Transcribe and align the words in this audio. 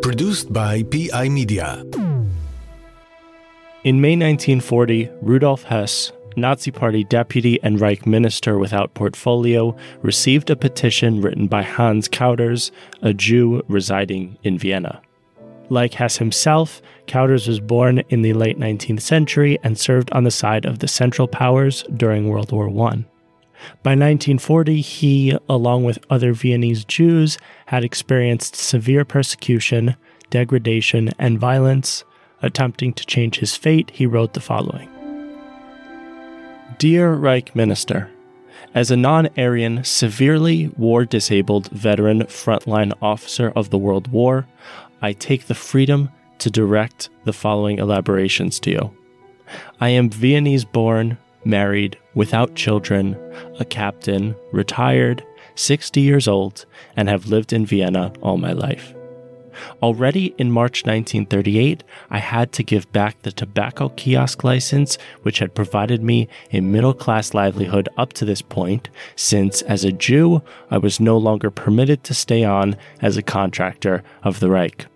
Produced 0.00 0.54
by 0.54 0.82
PI 0.84 1.28
Media. 1.28 1.84
In 3.84 4.00
May 4.00 4.16
1940, 4.16 5.10
Rudolf 5.20 5.64
Hess, 5.64 6.12
Nazi 6.34 6.70
Party 6.70 7.04
deputy 7.04 7.62
and 7.62 7.78
Reich 7.78 8.06
minister 8.06 8.58
without 8.58 8.94
portfolio, 8.94 9.76
received 10.00 10.48
a 10.48 10.56
petition 10.56 11.20
written 11.20 11.46
by 11.46 11.60
Hans 11.60 12.08
Kauders, 12.08 12.70
a 13.02 13.12
Jew 13.12 13.62
residing 13.68 14.38
in 14.44 14.56
Vienna. 14.56 15.02
Like 15.68 15.92
Hess 15.92 16.16
himself, 16.16 16.80
Kauders 17.06 17.46
was 17.46 17.60
born 17.60 17.98
in 18.08 18.22
the 18.22 18.32
late 18.32 18.58
19th 18.58 19.02
century 19.02 19.58
and 19.62 19.78
served 19.78 20.10
on 20.12 20.24
the 20.24 20.30
side 20.30 20.64
of 20.64 20.78
the 20.78 20.88
Central 20.88 21.28
Powers 21.28 21.84
during 21.98 22.28
World 22.28 22.50
War 22.50 22.70
I. 22.88 23.04
By 23.82 23.90
1940, 23.90 24.80
he, 24.80 25.36
along 25.48 25.84
with 25.84 26.04
other 26.08 26.32
Viennese 26.32 26.84
Jews, 26.84 27.38
had 27.66 27.84
experienced 27.84 28.56
severe 28.56 29.04
persecution, 29.04 29.96
degradation, 30.30 31.10
and 31.18 31.38
violence. 31.38 32.04
Attempting 32.42 32.94
to 32.94 33.04
change 33.04 33.38
his 33.38 33.54
fate, 33.54 33.90
he 33.90 34.06
wrote 34.06 34.32
the 34.32 34.40
following 34.40 34.88
Dear 36.78 37.12
Reich 37.12 37.54
Minister, 37.54 38.10
as 38.74 38.90
a 38.90 38.96
non 38.96 39.28
Aryan, 39.36 39.84
severely 39.84 40.68
war 40.76 41.04
disabled 41.04 41.68
veteran 41.68 42.20
frontline 42.22 42.92
officer 43.02 43.52
of 43.56 43.70
the 43.70 43.78
World 43.78 44.08
War, 44.08 44.46
I 45.02 45.12
take 45.12 45.46
the 45.46 45.54
freedom 45.54 46.10
to 46.38 46.50
direct 46.50 47.10
the 47.24 47.32
following 47.32 47.78
elaborations 47.78 48.60
to 48.60 48.70
you. 48.70 48.96
I 49.80 49.88
am 49.90 50.08
Viennese 50.08 50.64
born, 50.64 51.18
married, 51.44 51.98
without 52.14 52.54
children, 52.54 53.16
a 53.58 53.64
captain, 53.64 54.36
retired, 54.52 55.24
60 55.54 56.00
years 56.00 56.28
old, 56.28 56.64
and 56.96 57.08
have 57.08 57.28
lived 57.28 57.52
in 57.52 57.66
Vienna 57.66 58.12
all 58.22 58.36
my 58.36 58.52
life. 58.52 58.94
Already 59.82 60.34
in 60.38 60.52
March 60.52 60.84
1938, 60.84 61.84
I 62.08 62.18
had 62.18 62.52
to 62.52 62.62
give 62.62 62.90
back 62.92 63.20
the 63.22 63.32
tobacco 63.32 63.90
kiosk 63.90 64.44
license, 64.44 64.96
which 65.22 65.38
had 65.38 65.54
provided 65.54 66.02
me 66.02 66.28
a 66.52 66.60
middle 66.60 66.94
class 66.94 67.34
livelihood 67.34 67.88
up 67.96 68.12
to 68.14 68.24
this 68.24 68.42
point, 68.42 68.88
since 69.16 69.62
as 69.62 69.84
a 69.84 69.92
Jew, 69.92 70.42
I 70.70 70.78
was 70.78 71.00
no 71.00 71.18
longer 71.18 71.50
permitted 71.50 72.04
to 72.04 72.14
stay 72.14 72.44
on 72.44 72.76
as 73.00 73.16
a 73.16 73.22
contractor 73.22 74.02
of 74.22 74.40
the 74.40 74.50
Reich. 74.50 74.86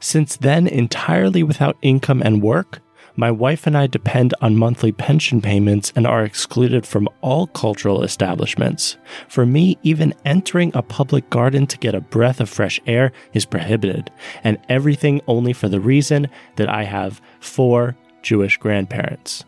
Since 0.00 0.36
then, 0.36 0.66
entirely 0.66 1.42
without 1.42 1.76
income 1.82 2.22
and 2.22 2.42
work, 2.42 2.80
my 3.18 3.32
wife 3.32 3.66
and 3.66 3.76
I 3.76 3.88
depend 3.88 4.32
on 4.40 4.56
monthly 4.56 4.92
pension 4.92 5.42
payments 5.42 5.92
and 5.96 6.06
are 6.06 6.22
excluded 6.22 6.86
from 6.86 7.08
all 7.20 7.48
cultural 7.48 8.04
establishments. 8.04 8.96
For 9.26 9.44
me, 9.44 9.76
even 9.82 10.14
entering 10.24 10.70
a 10.72 10.82
public 10.82 11.28
garden 11.28 11.66
to 11.66 11.78
get 11.78 11.96
a 11.96 12.00
breath 12.00 12.38
of 12.40 12.48
fresh 12.48 12.80
air 12.86 13.10
is 13.32 13.44
prohibited, 13.44 14.12
and 14.44 14.56
everything 14.68 15.20
only 15.26 15.52
for 15.52 15.68
the 15.68 15.80
reason 15.80 16.28
that 16.54 16.68
I 16.68 16.84
have 16.84 17.20
four 17.40 17.96
Jewish 18.22 18.56
grandparents. 18.56 19.44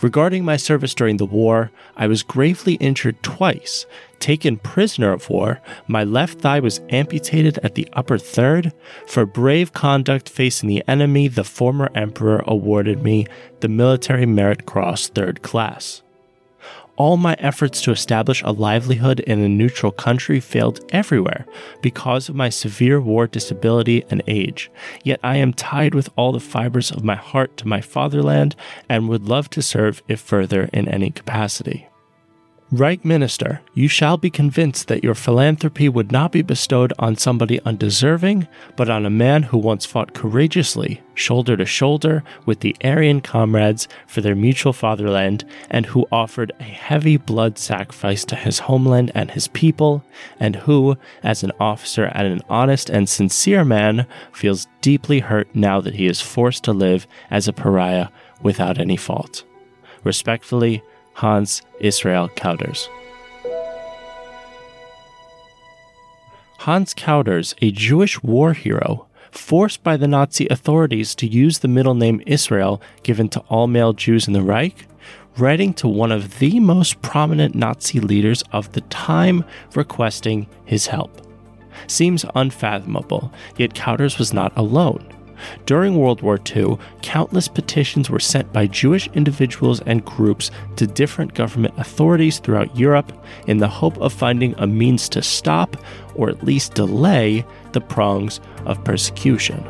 Regarding 0.00 0.42
my 0.42 0.56
service 0.56 0.94
during 0.94 1.18
the 1.18 1.26
war, 1.26 1.70
I 1.94 2.06
was 2.06 2.22
gravely 2.22 2.74
injured 2.74 3.22
twice. 3.22 3.84
Taken 4.22 4.58
prisoner 4.58 5.12
of 5.12 5.28
war, 5.28 5.60
my 5.88 6.04
left 6.04 6.38
thigh 6.38 6.60
was 6.60 6.80
amputated 6.90 7.58
at 7.64 7.74
the 7.74 7.88
upper 7.92 8.18
third. 8.18 8.72
For 9.04 9.26
brave 9.26 9.72
conduct 9.72 10.28
facing 10.28 10.68
the 10.68 10.84
enemy, 10.86 11.26
the 11.26 11.42
former 11.42 11.90
emperor 11.96 12.44
awarded 12.46 13.02
me 13.02 13.26
the 13.58 13.66
Military 13.66 14.24
Merit 14.24 14.64
Cross 14.64 15.08
third 15.08 15.42
class. 15.42 16.02
All 16.94 17.16
my 17.16 17.34
efforts 17.40 17.82
to 17.82 17.90
establish 17.90 18.44
a 18.44 18.52
livelihood 18.52 19.18
in 19.18 19.40
a 19.40 19.48
neutral 19.48 19.90
country 19.90 20.38
failed 20.38 20.78
everywhere 20.90 21.44
because 21.80 22.28
of 22.28 22.36
my 22.36 22.48
severe 22.48 23.00
war 23.00 23.26
disability 23.26 24.04
and 24.08 24.22
age. 24.28 24.70
Yet 25.02 25.18
I 25.24 25.38
am 25.38 25.52
tied 25.52 25.96
with 25.96 26.10
all 26.14 26.30
the 26.30 26.38
fibers 26.38 26.92
of 26.92 27.02
my 27.02 27.16
heart 27.16 27.56
to 27.56 27.66
my 27.66 27.80
fatherland 27.80 28.54
and 28.88 29.08
would 29.08 29.24
love 29.24 29.50
to 29.50 29.62
serve 29.62 30.00
if 30.06 30.20
further 30.20 30.70
in 30.72 30.86
any 30.86 31.10
capacity. 31.10 31.88
Reich 32.72 33.04
Minister, 33.04 33.60
you 33.74 33.86
shall 33.86 34.16
be 34.16 34.30
convinced 34.30 34.88
that 34.88 35.04
your 35.04 35.14
philanthropy 35.14 35.90
would 35.90 36.10
not 36.10 36.32
be 36.32 36.40
bestowed 36.40 36.90
on 36.98 37.18
somebody 37.18 37.60
undeserving, 37.66 38.48
but 38.76 38.88
on 38.88 39.04
a 39.04 39.10
man 39.10 39.42
who 39.42 39.58
once 39.58 39.84
fought 39.84 40.14
courageously, 40.14 41.02
shoulder 41.12 41.54
to 41.58 41.66
shoulder, 41.66 42.24
with 42.46 42.60
the 42.60 42.74
Aryan 42.82 43.20
comrades 43.20 43.88
for 44.06 44.22
their 44.22 44.34
mutual 44.34 44.72
fatherland, 44.72 45.44
and 45.68 45.84
who 45.84 46.08
offered 46.10 46.50
a 46.60 46.62
heavy 46.62 47.18
blood 47.18 47.58
sacrifice 47.58 48.24
to 48.24 48.36
his 48.36 48.60
homeland 48.60 49.12
and 49.14 49.32
his 49.32 49.48
people, 49.48 50.02
and 50.40 50.56
who, 50.56 50.96
as 51.22 51.42
an 51.42 51.52
officer 51.60 52.04
and 52.14 52.26
an 52.26 52.40
honest 52.48 52.88
and 52.88 53.06
sincere 53.06 53.66
man, 53.66 54.06
feels 54.32 54.66
deeply 54.80 55.18
hurt 55.18 55.54
now 55.54 55.78
that 55.78 55.96
he 55.96 56.06
is 56.06 56.22
forced 56.22 56.64
to 56.64 56.72
live 56.72 57.06
as 57.30 57.46
a 57.46 57.52
pariah 57.52 58.08
without 58.40 58.78
any 58.78 58.96
fault. 58.96 59.44
Respectfully, 60.04 60.82
Hans 61.14 61.62
Israel 61.80 62.28
Kauders. 62.28 62.88
Hans 66.58 66.94
Kauders, 66.94 67.54
a 67.60 67.70
Jewish 67.72 68.22
war 68.22 68.52
hero, 68.52 69.06
forced 69.32 69.82
by 69.82 69.96
the 69.96 70.06
Nazi 70.06 70.46
authorities 70.48 71.14
to 71.16 71.26
use 71.26 71.58
the 71.58 71.68
middle 71.68 71.94
name 71.94 72.22
Israel 72.26 72.80
given 73.02 73.28
to 73.30 73.40
all 73.48 73.66
male 73.66 73.92
Jews 73.92 74.26
in 74.26 74.32
the 74.32 74.42
Reich, 74.42 74.86
writing 75.36 75.74
to 75.74 75.88
one 75.88 76.12
of 76.12 76.38
the 76.38 76.60
most 76.60 77.02
prominent 77.02 77.54
Nazi 77.54 77.98
leaders 77.98 78.44
of 78.52 78.72
the 78.72 78.82
time 78.82 79.44
requesting 79.74 80.46
his 80.64 80.86
help. 80.86 81.26
Seems 81.86 82.24
unfathomable, 82.34 83.32
yet 83.56 83.74
Kauders 83.74 84.18
was 84.18 84.32
not 84.32 84.56
alone. 84.56 85.04
During 85.66 85.96
World 85.96 86.22
War 86.22 86.38
II, 86.54 86.78
countless 87.02 87.48
petitions 87.48 88.10
were 88.10 88.20
sent 88.20 88.52
by 88.52 88.66
Jewish 88.66 89.08
individuals 89.14 89.80
and 89.80 90.04
groups 90.04 90.50
to 90.76 90.86
different 90.86 91.34
government 91.34 91.74
authorities 91.78 92.38
throughout 92.38 92.76
Europe 92.76 93.12
in 93.46 93.58
the 93.58 93.68
hope 93.68 93.98
of 93.98 94.12
finding 94.12 94.54
a 94.58 94.66
means 94.66 95.08
to 95.10 95.22
stop, 95.22 95.76
or 96.14 96.28
at 96.28 96.44
least 96.44 96.74
delay, 96.74 97.44
the 97.72 97.80
prongs 97.80 98.40
of 98.66 98.82
persecution. 98.84 99.64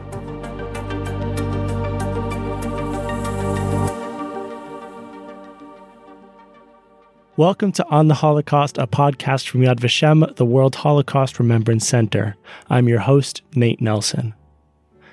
Welcome 7.39 7.73
to 7.73 7.89
On 7.89 8.09
the 8.09 8.15
Holocaust, 8.15 8.77
a 8.77 8.87
podcast 8.87 9.49
from 9.49 9.63
Yad 9.63 9.81
Vashem, 9.81 10.37
the 10.37 10.45
World 10.45 10.75
Holocaust 10.77 11.39
Remembrance 11.39 11.89
Center. 11.89 12.37
I'm 12.69 12.89
your 12.89 13.01
host, 13.01 13.41
Nate 13.57 13.81
Nelson. 13.81 14.35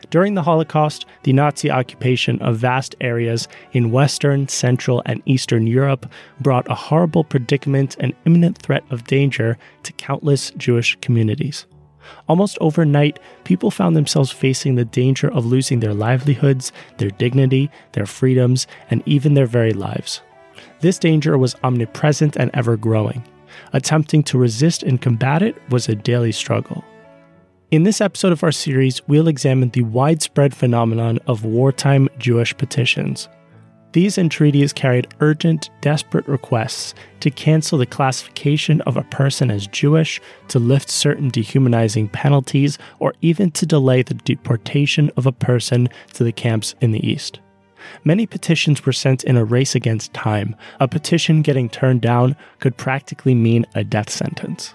During 0.09 0.33
the 0.33 0.41
Holocaust, 0.41 1.05
the 1.21 1.33
Nazi 1.33 1.69
occupation 1.69 2.41
of 2.41 2.57
vast 2.57 2.95
areas 2.99 3.47
in 3.73 3.91
Western, 3.91 4.47
Central, 4.47 5.03
and 5.05 5.21
Eastern 5.25 5.67
Europe 5.67 6.11
brought 6.39 6.69
a 6.69 6.75
horrible 6.75 7.23
predicament 7.23 7.95
and 7.99 8.15
imminent 8.25 8.57
threat 8.57 8.83
of 8.89 9.05
danger 9.05 9.57
to 9.83 9.93
countless 9.93 10.49
Jewish 10.57 10.97
communities. 11.01 11.67
Almost 12.27 12.57
overnight, 12.59 13.19
people 13.43 13.69
found 13.69 13.95
themselves 13.95 14.31
facing 14.31 14.73
the 14.73 14.85
danger 14.85 15.31
of 15.31 15.45
losing 15.45 15.79
their 15.79 15.93
livelihoods, 15.93 16.71
their 16.97 17.11
dignity, 17.11 17.69
their 17.91 18.07
freedoms, 18.07 18.65
and 18.89 19.03
even 19.05 19.35
their 19.35 19.45
very 19.45 19.73
lives. 19.73 20.21
This 20.79 20.97
danger 20.97 21.37
was 21.37 21.55
omnipresent 21.63 22.35
and 22.35 22.49
ever 22.55 22.77
growing. 22.77 23.23
Attempting 23.73 24.23
to 24.23 24.39
resist 24.39 24.81
and 24.81 24.99
combat 24.99 25.43
it 25.43 25.55
was 25.69 25.87
a 25.87 25.95
daily 25.95 26.31
struggle. 26.31 26.83
In 27.71 27.83
this 27.83 28.01
episode 28.01 28.31
of 28.31 28.43
our 28.43 28.51
series, 28.51 29.07
we'll 29.07 29.27
examine 29.27 29.69
the 29.69 29.83
widespread 29.83 30.55
phenomenon 30.55 31.19
of 31.27 31.45
wartime 31.45 32.09
Jewish 32.17 32.57
petitions. 32.57 33.29
These 33.91 34.17
entreaties 34.17 34.73
carried 34.73 35.13
urgent, 35.19 35.69
desperate 35.79 36.27
requests 36.27 36.95
to 37.19 37.29
cancel 37.29 37.77
the 37.77 37.85
classification 37.85 38.81
of 38.81 38.97
a 38.97 39.03
person 39.03 39.51
as 39.51 39.67
Jewish, 39.67 40.19
to 40.47 40.57
lift 40.57 40.89
certain 40.89 41.29
dehumanizing 41.29 42.09
penalties, 42.09 42.79
or 42.97 43.13
even 43.21 43.51
to 43.51 43.67
delay 43.67 44.01
the 44.01 44.15
deportation 44.15 45.11
of 45.15 45.27
a 45.27 45.31
person 45.31 45.89
to 46.13 46.23
the 46.23 46.31
camps 46.31 46.73
in 46.81 46.91
the 46.91 47.07
East. 47.07 47.39
Many 48.03 48.25
petitions 48.25 48.83
were 48.83 48.93
sent 48.93 49.23
in 49.25 49.37
a 49.37 49.45
race 49.45 49.75
against 49.75 50.11
time. 50.15 50.55
A 50.79 50.87
petition 50.87 51.43
getting 51.43 51.69
turned 51.69 52.01
down 52.01 52.35
could 52.61 52.77
practically 52.77 53.35
mean 53.35 53.67
a 53.75 53.83
death 53.83 54.09
sentence. 54.09 54.73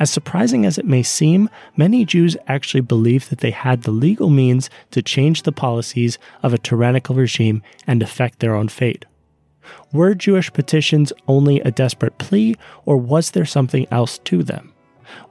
As 0.00 0.10
surprising 0.10 0.64
as 0.64 0.78
it 0.78 0.86
may 0.86 1.02
seem, 1.02 1.50
many 1.76 2.04
Jews 2.04 2.36
actually 2.46 2.80
believed 2.80 3.30
that 3.30 3.40
they 3.40 3.50
had 3.50 3.82
the 3.82 3.90
legal 3.90 4.30
means 4.30 4.70
to 4.90 5.02
change 5.02 5.42
the 5.42 5.52
policies 5.52 6.18
of 6.42 6.54
a 6.54 6.58
tyrannical 6.58 7.14
regime 7.14 7.62
and 7.86 8.02
affect 8.02 8.38
their 8.38 8.54
own 8.54 8.68
fate. 8.68 9.04
Were 9.92 10.14
Jewish 10.14 10.52
petitions 10.52 11.12
only 11.26 11.60
a 11.60 11.70
desperate 11.70 12.18
plea, 12.18 12.56
or 12.84 12.96
was 12.96 13.32
there 13.32 13.44
something 13.44 13.86
else 13.90 14.18
to 14.18 14.42
them? 14.42 14.72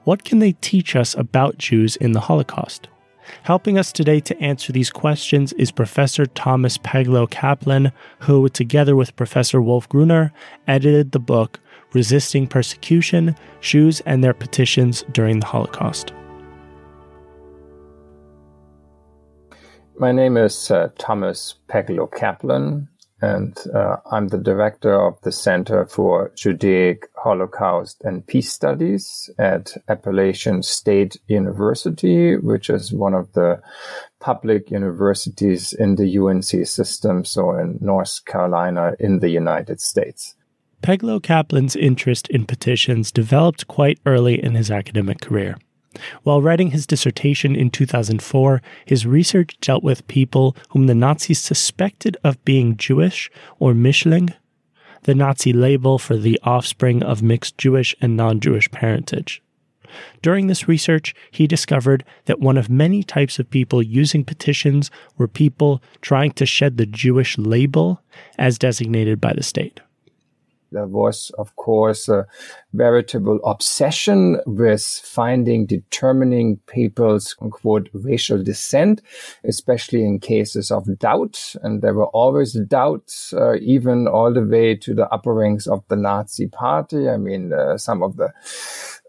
What 0.04 0.24
can 0.24 0.40
they 0.40 0.54
teach 0.54 0.96
us 0.96 1.16
about 1.16 1.58
Jews 1.58 1.96
in 1.96 2.12
the 2.14 2.22
Holocaust? 2.22 2.88
Helping 3.44 3.78
us 3.78 3.92
today 3.92 4.20
to 4.22 4.40
answer 4.42 4.72
these 4.72 4.90
questions 4.90 5.54
is 5.54 5.72
Professor 5.72 6.26
Thomas 6.26 6.78
Pegelow 6.78 7.28
Kaplan, 7.28 7.92
who, 8.20 8.48
together 8.50 8.96
with 8.96 9.16
Professor 9.16 9.62
Wolf 9.62 9.88
Gruner, 9.90 10.32
edited 10.68 11.12
the 11.12 11.20
book 11.20 11.60
resisting 11.98 12.46
persecution, 12.46 13.36
Jews, 13.60 14.02
and 14.02 14.24
their 14.24 14.36
petitions 14.36 15.04
during 15.14 15.40
the 15.40 15.48
Holocaust. 15.48 16.14
My 19.98 20.12
name 20.12 20.38
is 20.38 20.70
uh, 20.70 20.90
Thomas 21.00 21.56
Pegelow 21.68 22.06
Kaplan, 22.06 22.88
and 23.20 23.58
uh, 23.74 23.96
I'm 24.12 24.28
the 24.28 24.38
director 24.38 24.94
of 24.94 25.20
the 25.24 25.32
Center 25.32 25.88
for 25.88 26.32
Judaic 26.36 27.08
Holocaust 27.16 28.04
and 28.04 28.28
Peace 28.28 28.52
Studies 28.54 29.28
at 29.40 29.74
Appalachian 29.90 30.62
State 30.62 31.18
University, 31.26 32.38
which 32.38 32.70
is 32.70 32.94
one 32.94 33.16
of 33.16 33.34
the 33.34 33.60
public 34.20 34.70
universities 34.70 35.74
in 35.74 35.96
the 35.96 36.20
UNC 36.20 36.68
system, 36.68 37.26
so 37.26 37.58
in 37.58 37.80
North 37.82 38.24
Carolina 38.26 38.94
in 39.00 39.18
the 39.18 39.30
United 39.30 39.82
States. 39.82 40.37
Pegelow 40.88 41.20
Kaplan's 41.20 41.76
interest 41.76 42.30
in 42.30 42.46
petitions 42.46 43.12
developed 43.12 43.68
quite 43.68 44.00
early 44.06 44.42
in 44.42 44.56
his 44.56 44.72
academic 44.72 45.20
career. 45.20 45.58
While 46.24 46.42
writing 46.42 46.72
his 46.72 46.88
dissertation 46.88 47.58
in 47.58 47.72
2004, 47.72 48.62
his 48.86 49.06
research 49.06 49.58
dealt 49.60 49.84
with 49.84 50.08
people 50.08 50.56
whom 50.70 50.88
the 50.88 50.96
Nazis 50.96 51.42
suspected 51.42 52.16
of 52.24 52.42
being 52.46 52.78
Jewish 52.78 53.30
or 53.60 53.74
Mischling, 53.74 54.34
the 55.04 55.14
Nazi 55.14 55.52
label 55.52 56.00
for 56.00 56.16
the 56.16 56.40
offspring 56.44 57.04
of 57.04 57.22
mixed 57.22 57.58
Jewish 57.58 57.94
and 58.00 58.16
non 58.16 58.40
Jewish 58.40 58.72
parentage. 58.72 59.44
During 60.22 60.48
this 60.48 60.70
research, 60.70 61.14
he 61.32 61.48
discovered 61.48 62.06
that 62.28 62.40
one 62.40 62.56
of 62.56 62.70
many 62.70 63.04
types 63.04 63.40
of 63.40 63.50
people 63.50 63.84
using 63.84 64.24
petitions 64.24 64.90
were 65.18 65.28
people 65.28 65.84
trying 66.00 66.32
to 66.32 66.46
shed 66.46 66.78
the 66.78 66.86
Jewish 66.86 67.38
label 67.38 68.02
as 68.38 68.58
designated 68.58 69.20
by 69.20 69.34
the 69.34 69.44
state. 69.44 69.82
There 70.72 70.86
was, 70.86 71.32
of 71.38 71.56
course, 71.56 72.10
a 72.10 72.26
veritable 72.74 73.40
obsession 73.44 74.40
with 74.46 74.84
finding, 74.84 75.66
determining 75.66 76.58
people's 76.68 77.34
quote 77.34 77.90
racial 77.94 78.44
descent, 78.44 79.02
especially 79.44 80.04
in 80.04 80.20
cases 80.20 80.72
of 80.72 81.00
doubt. 81.00 81.56
And 81.64 81.82
there 81.82 81.94
were 81.94 82.08
always 82.08 82.54
doubts, 82.54 83.34
uh, 83.34 83.56
even 83.56 84.08
all 84.08 84.34
the 84.34 84.44
way 84.44 84.76
to 84.76 84.94
the 84.94 85.08
upper 85.10 85.34
ranks 85.34 85.68
of 85.68 85.84
the 85.88 85.96
Nazi 85.96 86.48
party. 86.48 87.10
I 87.10 87.18
mean, 87.18 87.54
uh, 87.54 87.78
some 87.78 88.04
of 88.04 88.18
the 88.18 88.34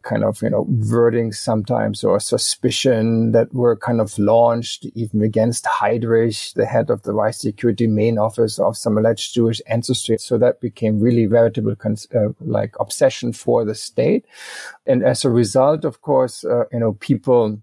kind 0.02 0.24
of, 0.24 0.40
you 0.42 0.50
know, 0.50 0.66
wording 0.90 1.32
sometimes 1.32 2.04
or 2.04 2.20
suspicion 2.20 3.32
that 3.32 3.52
were 3.52 3.76
kind 3.76 4.00
of 4.00 4.18
launched 4.18 4.86
even 4.94 5.22
against 5.22 5.64
Heydrich, 5.64 6.54
the 6.54 6.66
head 6.66 6.90
of 6.90 7.02
the 7.02 7.12
Reich 7.12 7.34
Security 7.34 7.86
main 7.86 8.18
office 8.18 8.58
of 8.58 8.76
some 8.76 8.98
alleged 8.98 9.34
Jewish 9.34 9.60
ancestry. 9.66 10.18
So 10.18 10.38
that 10.38 10.60
became 10.60 11.00
really 11.00 11.26
veritable, 11.26 11.74
uh, 11.84 12.28
like 12.40 12.74
obsession 12.80 13.32
for 13.32 13.64
the 13.64 13.74
state. 13.74 14.24
And 14.86 15.04
as 15.04 15.24
a 15.24 15.30
result, 15.30 15.84
of 15.84 16.00
course, 16.00 16.44
uh, 16.44 16.64
you 16.72 16.80
know, 16.80 16.94
people 16.94 17.60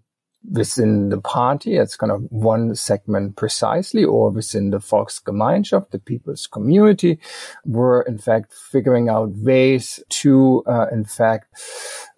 within 0.52 1.10
the 1.10 1.20
party, 1.20 1.76
it's 1.76 1.96
kind 1.96 2.12
of 2.12 2.22
one 2.30 2.76
segment 2.76 3.36
precisely, 3.36 4.04
or 4.04 4.30
within 4.30 4.70
the 4.70 4.78
Volksgemeinschaft, 4.78 5.90
the 5.90 5.98
people's 5.98 6.46
community, 6.46 7.18
were 7.66 8.04
in 8.04 8.20
fact 8.20 8.54
figuring 8.54 9.10
out 9.10 9.30
ways 9.36 10.04
to, 10.10 10.64
uh, 10.68 10.86
in 10.92 11.04
fact, 11.04 11.48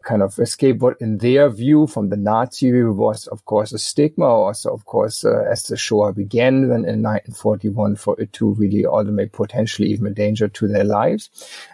kind 0.07 0.23
of 0.23 0.39
escape 0.39 0.77
what 0.77 0.95
in 1.01 1.17
their 1.17 1.49
view 1.49 1.85
from 1.85 2.09
the 2.09 2.15
Nazi 2.15 2.71
was, 2.71 3.27
of 3.27 3.43
course, 3.43 3.73
a 3.73 3.77
stigma. 3.77 4.25
Also, 4.25 4.73
of 4.73 4.85
course, 4.85 5.25
uh, 5.25 5.43
as 5.51 5.63
the 5.63 5.75
Shoah 5.75 6.13
began 6.13 6.69
then 6.69 6.85
in 6.85 7.03
1941 7.03 7.97
for 7.97 8.19
it 8.19 8.31
to 8.33 8.53
really 8.53 8.85
ultimately 8.85 9.27
potentially 9.27 9.89
even 9.89 10.07
a 10.07 10.11
danger 10.11 10.47
to 10.47 10.67
their 10.67 10.85
lives. 10.85 11.29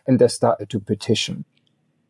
And 0.07 0.18
they 0.18 0.27
started 0.27 0.69
to 0.71 0.80
petition. 0.80 1.45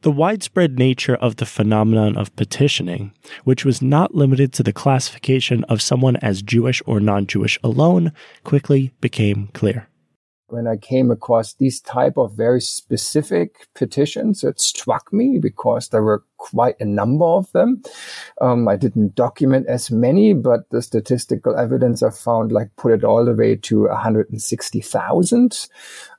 The 0.02 0.12
widespread 0.12 0.80
nature 0.80 1.16
of 1.16 1.38
the 1.38 1.46
phenomenon 1.46 2.18
of 2.18 2.36
petitioning, 2.36 3.14
which 3.44 3.64
was 3.66 3.81
not 3.81 4.16
limited 4.16 4.54
to 4.54 4.64
the 4.64 4.74
classification 4.74 5.64
of 5.66 5.81
someone 5.81 6.18
as 6.18 6.42
Jewish 6.42 6.81
or 6.86 7.00
non 7.00 7.28
Jewish 7.28 7.60
alone, 7.64 8.14
quickly 8.44 8.92
became 9.02 9.50
clear 9.54 9.88
when 10.54 10.68
I 10.68 10.78
came 10.78 11.10
across 11.10 11.56
these 11.56 11.82
type 11.82 12.16
of 12.16 12.34
very 12.34 12.62
specific 12.62 13.68
petitions, 13.74 14.44
it 14.44 14.62
struck 14.62 15.12
me 15.12 15.40
because 15.40 15.90
there 15.90 16.04
were 16.04 16.24
quite 16.38 16.80
a 16.80 16.86
number 16.86 17.26
of 17.26 17.52
them. 17.54 17.82
Um, 18.40 18.68
I 18.68 18.76
didn't 18.76 19.16
document 19.16 19.66
as 19.68 19.90
many, 19.90 20.34
but 20.34 20.70
the 20.70 20.84
statistical 20.84 21.58
evidence 21.58 22.04
I 22.04 22.12
found 22.12 22.52
like 22.52 22.70
put 22.78 22.94
it 22.94 23.04
all 23.04 23.26
the 23.26 23.34
way 23.34 23.56
to 23.56 23.88
160,000. 23.88 25.68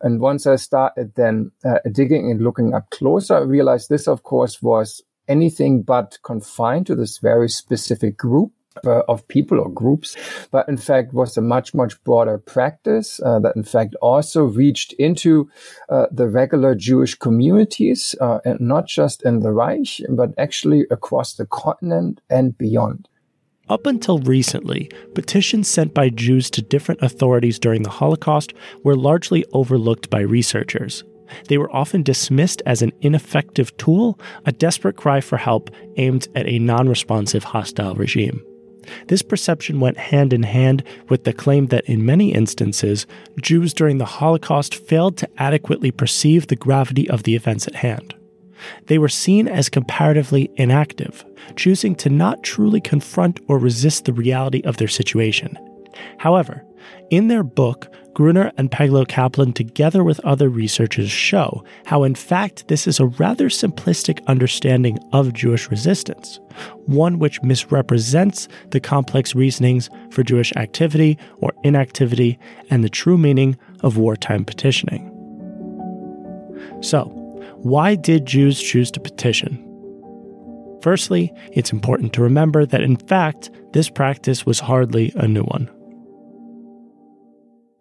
And 0.00 0.20
once 0.20 0.46
I 0.48 0.56
started 0.56 1.14
then 1.14 1.52
uh, 1.64 1.78
digging 1.92 2.30
and 2.30 2.42
looking 2.42 2.74
up 2.74 2.90
closer, 2.90 3.36
I 3.36 3.42
realized 3.42 3.88
this, 3.88 4.08
of 4.08 4.24
course, 4.24 4.60
was 4.60 5.00
anything 5.28 5.82
but 5.82 6.18
confined 6.24 6.86
to 6.88 6.96
this 6.96 7.18
very 7.18 7.48
specific 7.48 8.16
group 8.16 8.52
uh, 8.84 9.02
of 9.08 9.26
people 9.28 9.60
or 9.60 9.70
groups, 9.70 10.16
but 10.50 10.68
in 10.68 10.76
fact 10.76 11.12
was 11.12 11.36
a 11.36 11.42
much, 11.42 11.74
much 11.74 12.02
broader 12.04 12.38
practice 12.38 13.20
uh, 13.24 13.38
that 13.40 13.56
in 13.56 13.62
fact 13.62 13.94
also 14.00 14.44
reached 14.44 14.92
into 14.94 15.48
uh, 15.88 16.06
the 16.10 16.28
regular 16.28 16.74
Jewish 16.74 17.14
communities, 17.14 18.14
uh, 18.20 18.40
and 18.44 18.60
not 18.60 18.86
just 18.86 19.22
in 19.24 19.40
the 19.40 19.52
Reich, 19.52 20.00
but 20.10 20.30
actually 20.38 20.86
across 20.90 21.34
the 21.34 21.46
continent 21.46 22.20
and 22.28 22.56
beyond. 22.58 23.08
Up 23.68 23.86
until 23.86 24.18
recently, 24.18 24.90
petitions 25.14 25.68
sent 25.68 25.94
by 25.94 26.10
Jews 26.10 26.50
to 26.50 26.60
different 26.60 27.02
authorities 27.02 27.58
during 27.58 27.82
the 27.82 27.90
Holocaust 27.90 28.52
were 28.82 28.96
largely 28.96 29.44
overlooked 29.54 30.10
by 30.10 30.20
researchers. 30.20 31.02
They 31.48 31.56
were 31.56 31.74
often 31.74 32.02
dismissed 32.02 32.62
as 32.66 32.82
an 32.82 32.92
ineffective 33.00 33.74
tool, 33.78 34.20
a 34.44 34.52
desperate 34.52 34.96
cry 34.96 35.22
for 35.22 35.38
help 35.38 35.70
aimed 35.96 36.28
at 36.34 36.46
a 36.46 36.58
non 36.58 36.88
responsive 36.88 37.44
hostile 37.44 37.94
regime. 37.94 38.42
This 39.08 39.22
perception 39.22 39.80
went 39.80 39.96
hand 39.96 40.32
in 40.32 40.42
hand 40.42 40.82
with 41.08 41.24
the 41.24 41.32
claim 41.32 41.66
that 41.66 41.84
in 41.86 42.06
many 42.06 42.32
instances, 42.32 43.06
Jews 43.40 43.74
during 43.74 43.98
the 43.98 44.04
Holocaust 44.04 44.74
failed 44.74 45.16
to 45.18 45.28
adequately 45.36 45.90
perceive 45.90 46.46
the 46.46 46.56
gravity 46.56 47.08
of 47.08 47.22
the 47.22 47.34
events 47.34 47.66
at 47.66 47.76
hand. 47.76 48.14
They 48.86 48.98
were 48.98 49.08
seen 49.08 49.48
as 49.48 49.68
comparatively 49.68 50.50
inactive, 50.56 51.24
choosing 51.56 51.94
to 51.96 52.10
not 52.10 52.42
truly 52.42 52.80
confront 52.80 53.40
or 53.48 53.58
resist 53.58 54.04
the 54.04 54.12
reality 54.12 54.62
of 54.62 54.76
their 54.76 54.88
situation. 54.88 55.58
However, 56.18 56.64
in 57.10 57.28
their 57.28 57.42
book, 57.42 57.92
Gruner 58.14 58.52
and 58.56 58.70
Pegelow 58.70 59.04
Kaplan, 59.04 59.52
together 59.52 60.04
with 60.04 60.20
other 60.20 60.48
researchers, 60.48 61.10
show 61.10 61.64
how, 61.84 62.04
in 62.04 62.14
fact, 62.14 62.68
this 62.68 62.86
is 62.86 63.00
a 63.00 63.06
rather 63.06 63.48
simplistic 63.48 64.24
understanding 64.26 64.98
of 65.12 65.32
Jewish 65.32 65.68
resistance, 65.68 66.38
one 66.86 67.18
which 67.18 67.42
misrepresents 67.42 68.46
the 68.70 68.80
complex 68.80 69.34
reasonings 69.34 69.90
for 70.10 70.22
Jewish 70.22 70.52
activity 70.54 71.18
or 71.38 71.52
inactivity 71.64 72.38
and 72.70 72.84
the 72.84 72.88
true 72.88 73.18
meaning 73.18 73.58
of 73.80 73.98
wartime 73.98 74.44
petitioning. 74.44 75.10
So, 76.80 77.06
why 77.56 77.96
did 77.96 78.26
Jews 78.26 78.62
choose 78.62 78.92
to 78.92 79.00
petition? 79.00 79.60
Firstly, 80.82 81.32
it's 81.52 81.72
important 81.72 82.12
to 82.12 82.22
remember 82.22 82.64
that 82.64 82.82
in 82.82 82.96
fact, 82.96 83.50
this 83.72 83.90
practice 83.90 84.46
was 84.46 84.60
hardly 84.60 85.12
a 85.16 85.26
new 85.26 85.42
one. 85.44 85.68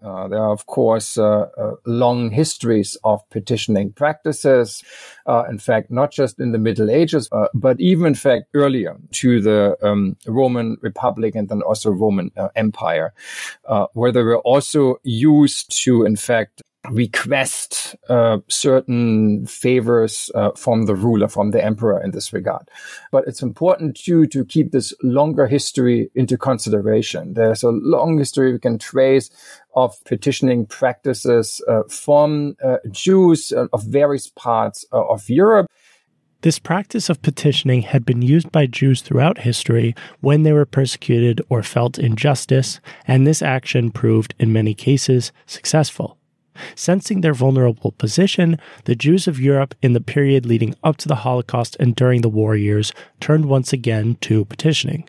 Uh, 0.03 0.27
there 0.27 0.39
are, 0.39 0.51
of 0.51 0.65
course, 0.65 1.17
uh, 1.17 1.47
uh, 1.57 1.75
long 1.85 2.29
histories 2.29 2.97
of 3.03 3.27
petitioning 3.29 3.91
practices. 3.93 4.83
Uh, 5.25 5.43
in 5.49 5.57
fact, 5.57 5.89
not 5.89 6.11
just 6.11 6.39
in 6.39 6.51
the 6.51 6.57
Middle 6.57 6.89
Ages, 6.89 7.29
uh, 7.31 7.47
but 7.53 7.79
even, 7.79 8.07
in 8.07 8.15
fact, 8.15 8.45
earlier 8.53 8.97
to 9.11 9.39
the 9.41 9.77
um, 9.81 10.17
Roman 10.27 10.77
Republic 10.81 11.35
and 11.35 11.47
then 11.47 11.61
also 11.61 11.89
Roman 11.89 12.31
Empire, 12.55 13.13
where 13.93 14.11
they 14.11 14.21
were 14.21 14.39
also 14.39 14.97
used 15.03 15.71
to, 15.83 16.03
in 16.03 16.15
fact, 16.15 16.61
request 16.91 17.95
uh, 18.09 18.39
certain 18.49 19.45
favors 19.45 20.29
uh, 20.35 20.51
from 20.51 20.85
the 20.85 20.95
ruler, 20.95 21.27
from 21.27 21.51
the 21.51 21.63
emperor 21.63 22.01
in 22.03 22.11
this 22.11 22.33
regard. 22.33 22.69
But 23.11 23.25
it's 23.27 23.41
important 23.41 23.95
too 23.95 24.27
to 24.27 24.43
keep 24.43 24.71
this 24.71 24.93
longer 25.01 25.47
history 25.47 26.09
into 26.13 26.37
consideration. 26.37 27.33
There's 27.33 27.63
a 27.63 27.69
long 27.69 28.17
history 28.17 28.51
we 28.51 28.59
can 28.59 28.79
trace 28.79 29.29
of 29.75 29.95
petitioning 30.03 30.65
practices 30.65 31.61
uh, 31.67 31.83
from 31.89 32.57
uh, 32.63 32.77
Jews 32.91 33.53
uh, 33.53 33.67
of 33.71 33.83
various 33.83 34.29
parts 34.29 34.85
uh, 34.91 35.05
of 35.05 35.29
Europe. 35.29 35.67
This 36.41 36.59
practice 36.59 37.09
of 37.09 37.21
petitioning 37.21 37.83
had 37.83 38.05
been 38.05 38.21
used 38.21 38.51
by 38.51 38.65
Jews 38.65 39.01
throughout 39.01 39.37
history 39.39 39.95
when 40.19 40.43
they 40.43 40.51
were 40.51 40.65
persecuted 40.65 41.41
or 41.47 41.63
felt 41.63 41.97
injustice, 41.97 42.81
and 43.07 43.25
this 43.25 43.41
action 43.41 43.91
proved 43.91 44.35
in 44.37 44.51
many 44.51 44.73
cases 44.73 45.31
successful. 45.45 46.17
Sensing 46.75 47.21
their 47.21 47.33
vulnerable 47.33 47.91
position, 47.91 48.57
the 48.85 48.95
Jews 48.95 49.27
of 49.27 49.39
Europe 49.39 49.75
in 49.81 49.93
the 49.93 50.01
period 50.01 50.45
leading 50.45 50.75
up 50.83 50.97
to 50.97 51.07
the 51.07 51.23
Holocaust 51.23 51.75
and 51.79 51.95
during 51.95 52.21
the 52.21 52.29
war 52.29 52.55
years 52.55 52.93
turned 53.19 53.45
once 53.45 53.73
again 53.73 54.17
to 54.21 54.45
petitioning. 54.45 55.07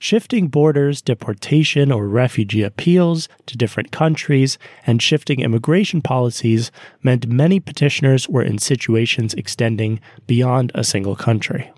Shifting 0.00 0.48
borders, 0.48 1.00
deportation, 1.00 1.92
or 1.92 2.08
refugee 2.08 2.62
appeals 2.62 3.28
to 3.46 3.56
different 3.56 3.92
countries, 3.92 4.58
and 4.84 5.00
shifting 5.00 5.38
immigration 5.38 6.02
policies 6.02 6.72
meant 7.04 7.28
many 7.28 7.60
petitioners 7.60 8.28
were 8.28 8.42
in 8.42 8.58
situations 8.58 9.32
extending 9.34 10.00
beyond 10.26 10.72
a 10.74 10.82
single 10.82 11.14
country. 11.14 11.70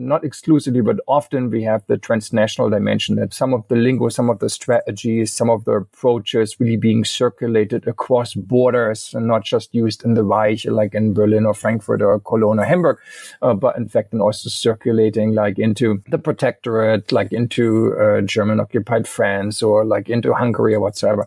Not 0.00 0.24
exclusively, 0.24 0.80
but 0.80 0.98
often 1.06 1.50
we 1.50 1.62
have 1.62 1.84
the 1.86 1.98
transnational 1.98 2.70
dimension 2.70 3.16
that 3.16 3.34
some 3.34 3.52
of 3.52 3.68
the 3.68 3.76
lingo, 3.76 4.08
some 4.08 4.30
of 4.30 4.38
the 4.38 4.48
strategies, 4.48 5.32
some 5.32 5.50
of 5.50 5.64
the 5.66 5.72
approaches 5.72 6.58
really 6.58 6.76
being 6.76 7.04
circulated 7.04 7.86
across 7.86 8.34
borders 8.34 9.12
and 9.14 9.26
not 9.26 9.44
just 9.44 9.74
used 9.74 10.04
in 10.04 10.14
the 10.14 10.24
Reich, 10.24 10.64
like 10.64 10.94
in 10.94 11.12
Berlin 11.12 11.44
or 11.44 11.54
Frankfurt 11.54 12.00
or 12.00 12.18
Cologne 12.20 12.58
or 12.58 12.64
Hamburg, 12.64 12.98
uh, 13.42 13.52
but 13.52 13.76
in 13.76 13.88
fact, 13.88 14.12
and 14.12 14.22
also 14.22 14.48
circulating 14.48 15.34
like 15.34 15.58
into 15.58 16.02
the 16.08 16.18
protectorate, 16.18 17.12
like 17.12 17.32
into 17.32 17.94
uh, 17.98 18.22
German 18.22 18.58
occupied 18.58 19.06
France 19.06 19.62
or 19.62 19.84
like 19.84 20.08
into 20.08 20.32
Hungary 20.32 20.74
or 20.74 20.80
whatsoever. 20.80 21.26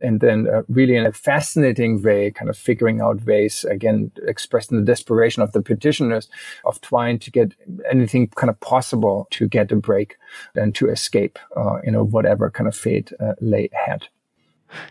And 0.00 0.20
then 0.20 0.48
uh, 0.48 0.62
really 0.68 0.96
in 0.96 1.04
a 1.04 1.12
fascinating 1.12 2.02
way, 2.02 2.30
kind 2.30 2.48
of 2.48 2.56
figuring 2.56 3.02
out 3.02 3.24
ways, 3.26 3.64
again, 3.64 4.10
expressed 4.26 4.72
in 4.72 4.78
the 4.78 4.84
desperation 4.84 5.42
of 5.42 5.52
the 5.52 5.60
petitioners 5.60 6.28
of 6.64 6.80
trying 6.80 7.18
to 7.18 7.30
get 7.30 7.52
anything 7.90 8.13
kind 8.34 8.50
of 8.50 8.58
possible 8.60 9.26
to 9.32 9.48
get 9.48 9.72
a 9.72 9.76
break 9.76 10.16
and 10.54 10.74
to 10.76 10.88
escape, 10.88 11.38
uh, 11.56 11.78
you 11.84 11.92
know, 11.92 12.04
whatever 12.04 12.50
kind 12.50 12.68
of 12.68 12.76
fate 12.76 13.12
uh, 13.20 13.34
lay 13.40 13.68
ahead. 13.72 14.08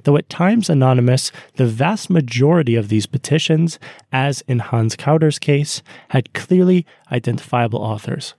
Though 0.03 0.17
at 0.17 0.29
times 0.29 0.69
anonymous, 0.69 1.31
the 1.55 1.65
vast 1.65 2.09
majority 2.09 2.75
of 2.75 2.87
these 2.89 3.05
petitions, 3.05 3.79
as 4.11 4.41
in 4.47 4.59
Hans 4.59 4.95
Kauder's 4.95 5.39
case, 5.39 5.81
had 6.09 6.33
clearly 6.33 6.85
identifiable 7.11 7.79
authors. 7.79 8.33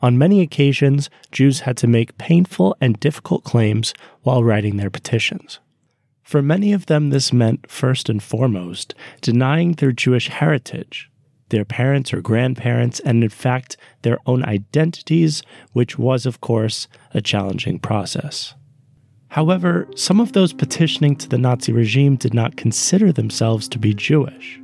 On 0.00 0.18
many 0.18 0.40
occasions, 0.40 1.10
Jews 1.32 1.60
had 1.60 1.76
to 1.78 1.88
make 1.88 2.18
painful 2.18 2.76
and 2.80 3.00
difficult 3.00 3.42
claims 3.42 3.92
while 4.22 4.44
writing 4.44 4.76
their 4.76 4.90
petitions. 4.90 5.58
For 6.22 6.40
many 6.40 6.72
of 6.72 6.86
them, 6.86 7.10
this 7.10 7.32
meant, 7.32 7.70
first 7.70 8.08
and 8.08 8.22
foremost, 8.22 8.94
denying 9.20 9.72
their 9.72 9.92
Jewish 9.92 10.28
heritage, 10.28 11.10
their 11.54 11.64
parents 11.64 12.12
or 12.12 12.20
grandparents, 12.20 13.00
and 13.00 13.22
in 13.22 13.30
fact, 13.30 13.76
their 14.02 14.18
own 14.26 14.44
identities, 14.44 15.42
which 15.72 15.98
was, 15.98 16.26
of 16.26 16.40
course, 16.40 16.88
a 17.12 17.22
challenging 17.22 17.78
process. 17.78 18.54
However, 19.28 19.88
some 19.96 20.20
of 20.20 20.32
those 20.32 20.52
petitioning 20.52 21.16
to 21.16 21.28
the 21.28 21.38
Nazi 21.38 21.72
regime 21.72 22.16
did 22.16 22.34
not 22.34 22.56
consider 22.56 23.12
themselves 23.12 23.68
to 23.68 23.78
be 23.78 23.94
Jewish. 23.94 24.60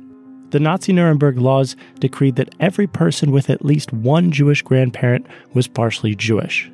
The 0.51 0.59
Nazi 0.59 0.91
Nuremberg 0.91 1.37
laws 1.37 1.77
decreed 1.99 2.35
that 2.35 2.53
every 2.59 2.87
person 2.87 3.31
with 3.31 3.49
at 3.49 3.63
least 3.63 3.93
one 3.93 4.31
Jewish 4.31 4.61
grandparent 4.61 5.25
was 5.53 5.67
partially 5.67 6.13
Jewish, 6.13 6.69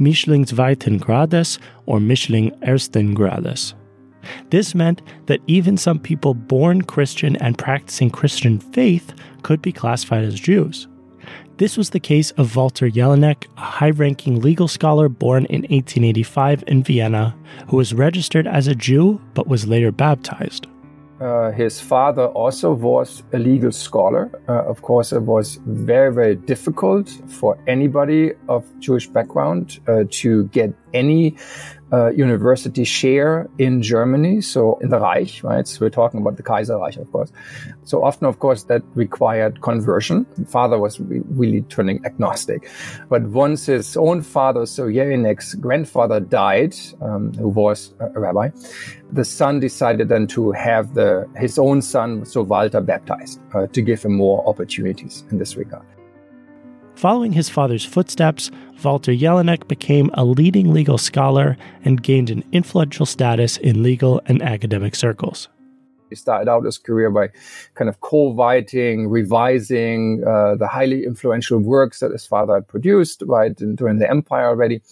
Mischling 0.00 0.46
zweiten 0.46 0.98
Grades 0.98 1.58
or 1.84 1.98
Mischling 1.98 2.52
ersten 2.66 3.14
Grades. 3.14 3.74
This 4.50 4.74
meant 4.74 5.02
that 5.26 5.40
even 5.46 5.76
some 5.76 5.98
people 5.98 6.34
born 6.34 6.82
Christian 6.82 7.36
and 7.36 7.58
practicing 7.58 8.10
Christian 8.10 8.58
faith 8.58 9.14
could 9.42 9.62
be 9.62 9.72
classified 9.72 10.24
as 10.24 10.40
Jews. 10.40 10.88
This 11.58 11.76
was 11.76 11.90
the 11.90 12.00
case 12.00 12.30
of 12.32 12.54
Walter 12.54 12.88
Jellinek, 12.88 13.46
a 13.56 13.60
high 13.60 13.90
ranking 13.90 14.40
legal 14.40 14.68
scholar 14.68 15.08
born 15.08 15.44
in 15.46 15.62
1885 15.62 16.62
in 16.68 16.84
Vienna, 16.84 17.36
who 17.66 17.76
was 17.76 17.92
registered 17.92 18.46
as 18.46 18.68
a 18.68 18.76
Jew 18.76 19.20
but 19.34 19.48
was 19.48 19.66
later 19.66 19.90
baptized. 19.90 20.68
Uh, 21.20 21.50
his 21.50 21.80
father 21.80 22.26
also 22.26 22.72
was 22.72 23.24
a 23.32 23.38
legal 23.38 23.72
scholar. 23.72 24.30
Uh, 24.48 24.62
of 24.66 24.82
course, 24.82 25.12
it 25.12 25.22
was 25.22 25.58
very, 25.66 26.12
very 26.14 26.36
difficult 26.36 27.08
for 27.26 27.58
anybody 27.66 28.34
of 28.48 28.64
Jewish 28.78 29.08
background 29.08 29.80
uh, 29.88 30.04
to 30.10 30.44
get 30.48 30.72
any 30.94 31.36
uh, 31.92 32.10
university 32.10 32.84
share 32.84 33.48
in 33.58 33.82
Germany, 33.82 34.40
so 34.40 34.78
in 34.78 34.90
the 34.90 35.00
Reich, 35.00 35.40
right? 35.42 35.66
So 35.66 35.84
we're 35.84 35.90
talking 35.90 36.20
about 36.20 36.36
the 36.36 36.42
Kaiserreich, 36.42 36.98
of 36.98 37.10
course. 37.12 37.32
So 37.84 38.04
often, 38.04 38.26
of 38.26 38.38
course, 38.38 38.64
that 38.64 38.82
required 38.94 39.62
conversion. 39.62 40.26
Father 40.46 40.78
was 40.78 41.00
re- 41.00 41.22
really 41.30 41.62
turning 41.62 42.04
agnostic. 42.04 42.68
But 43.08 43.22
once 43.22 43.66
his 43.66 43.96
own 43.96 44.22
father, 44.22 44.66
so 44.66 44.86
Jellinek's 44.88 45.54
grandfather 45.54 46.20
died, 46.20 46.74
um, 47.00 47.32
who 47.34 47.48
was 47.48 47.94
a 48.00 48.20
rabbi, 48.20 48.50
the 49.10 49.24
son 49.24 49.60
decided 49.60 50.08
then 50.08 50.26
to 50.28 50.52
have 50.52 50.94
the 50.94 51.26
his 51.36 51.58
own 51.58 51.80
son, 51.80 52.24
so 52.26 52.42
Walter, 52.42 52.80
baptized 52.80 53.40
uh, 53.54 53.66
to 53.68 53.80
give 53.80 54.02
him 54.02 54.14
more 54.14 54.46
opportunities 54.46 55.24
in 55.30 55.38
this 55.38 55.56
regard. 55.56 55.86
Following 56.98 57.34
his 57.34 57.48
father's 57.48 57.84
footsteps, 57.84 58.50
Walter 58.82 59.12
Jellinek 59.12 59.68
became 59.68 60.10
a 60.14 60.24
leading 60.24 60.72
legal 60.72 60.98
scholar 60.98 61.56
and 61.84 62.02
gained 62.02 62.28
an 62.28 62.42
influential 62.50 63.06
status 63.06 63.56
in 63.56 63.84
legal 63.84 64.20
and 64.26 64.42
academic 64.42 64.96
circles. 64.96 65.48
He 66.10 66.16
started 66.16 66.48
out 66.48 66.64
his 66.64 66.78
career 66.78 67.10
by 67.10 67.30
kind 67.74 67.88
of 67.88 68.00
co-writing, 68.00 69.08
revising 69.08 70.24
uh, 70.26 70.56
the 70.56 70.68
highly 70.68 71.04
influential 71.04 71.58
works 71.58 72.00
that 72.00 72.12
his 72.12 72.26
father 72.26 72.54
had 72.54 72.68
produced, 72.68 73.22
right, 73.26 73.54
during 73.54 73.98
the 73.98 74.10
empire 74.10 74.48
already. 74.48 74.82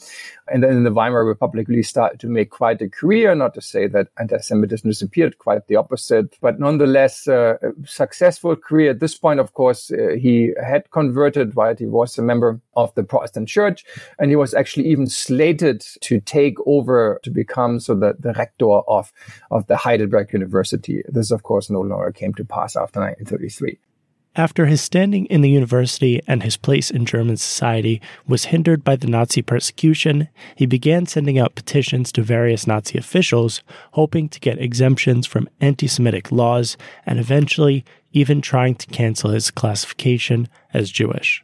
And 0.49 0.63
then 0.63 0.73
in 0.73 0.85
the 0.85 0.93
Weimar 0.93 1.25
Republic, 1.25 1.67
he 1.69 1.83
started 1.83 2.21
to 2.21 2.29
make 2.29 2.51
quite 2.51 2.81
a 2.81 2.89
career. 2.89 3.35
Not 3.35 3.55
to 3.55 3.61
say 3.61 3.89
that 3.89 4.09
anti-Semitism 4.19 4.89
disappeared, 4.89 5.39
quite 5.39 5.67
the 5.67 5.77
opposite, 5.77 6.37
but 6.41 6.61
nonetheless, 6.61 7.27
uh, 7.27 7.57
a 7.63 7.73
successful 7.87 8.55
career. 8.55 8.91
At 8.91 9.01
this 9.01 9.17
point, 9.17 9.41
of 9.41 9.55
course, 9.55 9.91
uh, 9.91 10.15
he 10.17 10.53
had 10.65 10.91
converted, 10.91 11.57
right? 11.57 11.79
He 11.79 11.87
was 11.87 12.17
a 12.17 12.23
member 12.23 12.61
of 12.77 12.95
the 12.95 13.03
Protestant 13.03 13.49
Church, 13.49 13.85
and 14.19 14.31
he 14.31 14.37
was 14.37 14.55
actually 14.55 14.89
even 14.89 15.07
slated 15.07 15.81
to 16.03 16.21
take 16.21 16.57
over 16.67 17.21
to 17.23 17.31
become 17.31 17.81
so 17.81 17.95
the, 17.95 18.15
the 18.19 18.33
rector 18.35 18.67
of 18.67 19.13
of 19.51 19.67
the 19.67 19.77
Heidelberg 19.77 20.33
University. 20.33 21.03
This, 21.09 21.31
of 21.31 21.43
course, 21.43 21.71
no 21.71 21.81
longer 21.81 22.13
came 22.13 22.35
to 22.35 22.45
pass 22.45 22.77
after 22.77 23.01
1933. 23.01 23.79
After 24.39 24.67
his 24.67 24.83
standing 24.83 25.25
in 25.27 25.41
the 25.41 25.49
university 25.49 26.21
and 26.27 26.43
his 26.43 26.59
place 26.59 26.91
in 26.91 27.07
German 27.07 27.39
society 27.39 28.03
was 28.27 28.47
hindered 28.47 28.85
by 28.85 28.97
the 28.97 29.07
Nazi 29.07 29.41
persecution, 29.41 30.29
he 30.55 30.67
began 30.67 31.07
sending 31.07 31.39
out 31.39 31.55
petitions 31.55 32.13
to 32.13 32.23
various 32.23 32.67
Nazi 32.67 32.99
officials, 32.99 33.63
hoping 33.93 34.29
to 34.29 34.41
get 34.41 34.59
exemptions 34.61 35.27
from 35.27 35.49
anti 35.63 35.87
Semitic 35.87 36.31
laws 36.31 36.77
and 37.07 37.19
eventually 37.19 37.83
even 38.13 38.43
trying 38.43 38.75
to 38.75 38.87
cancel 38.89 39.31
his 39.31 39.51
classification 39.51 40.49
as 40.75 40.91
Jewish. 40.91 41.43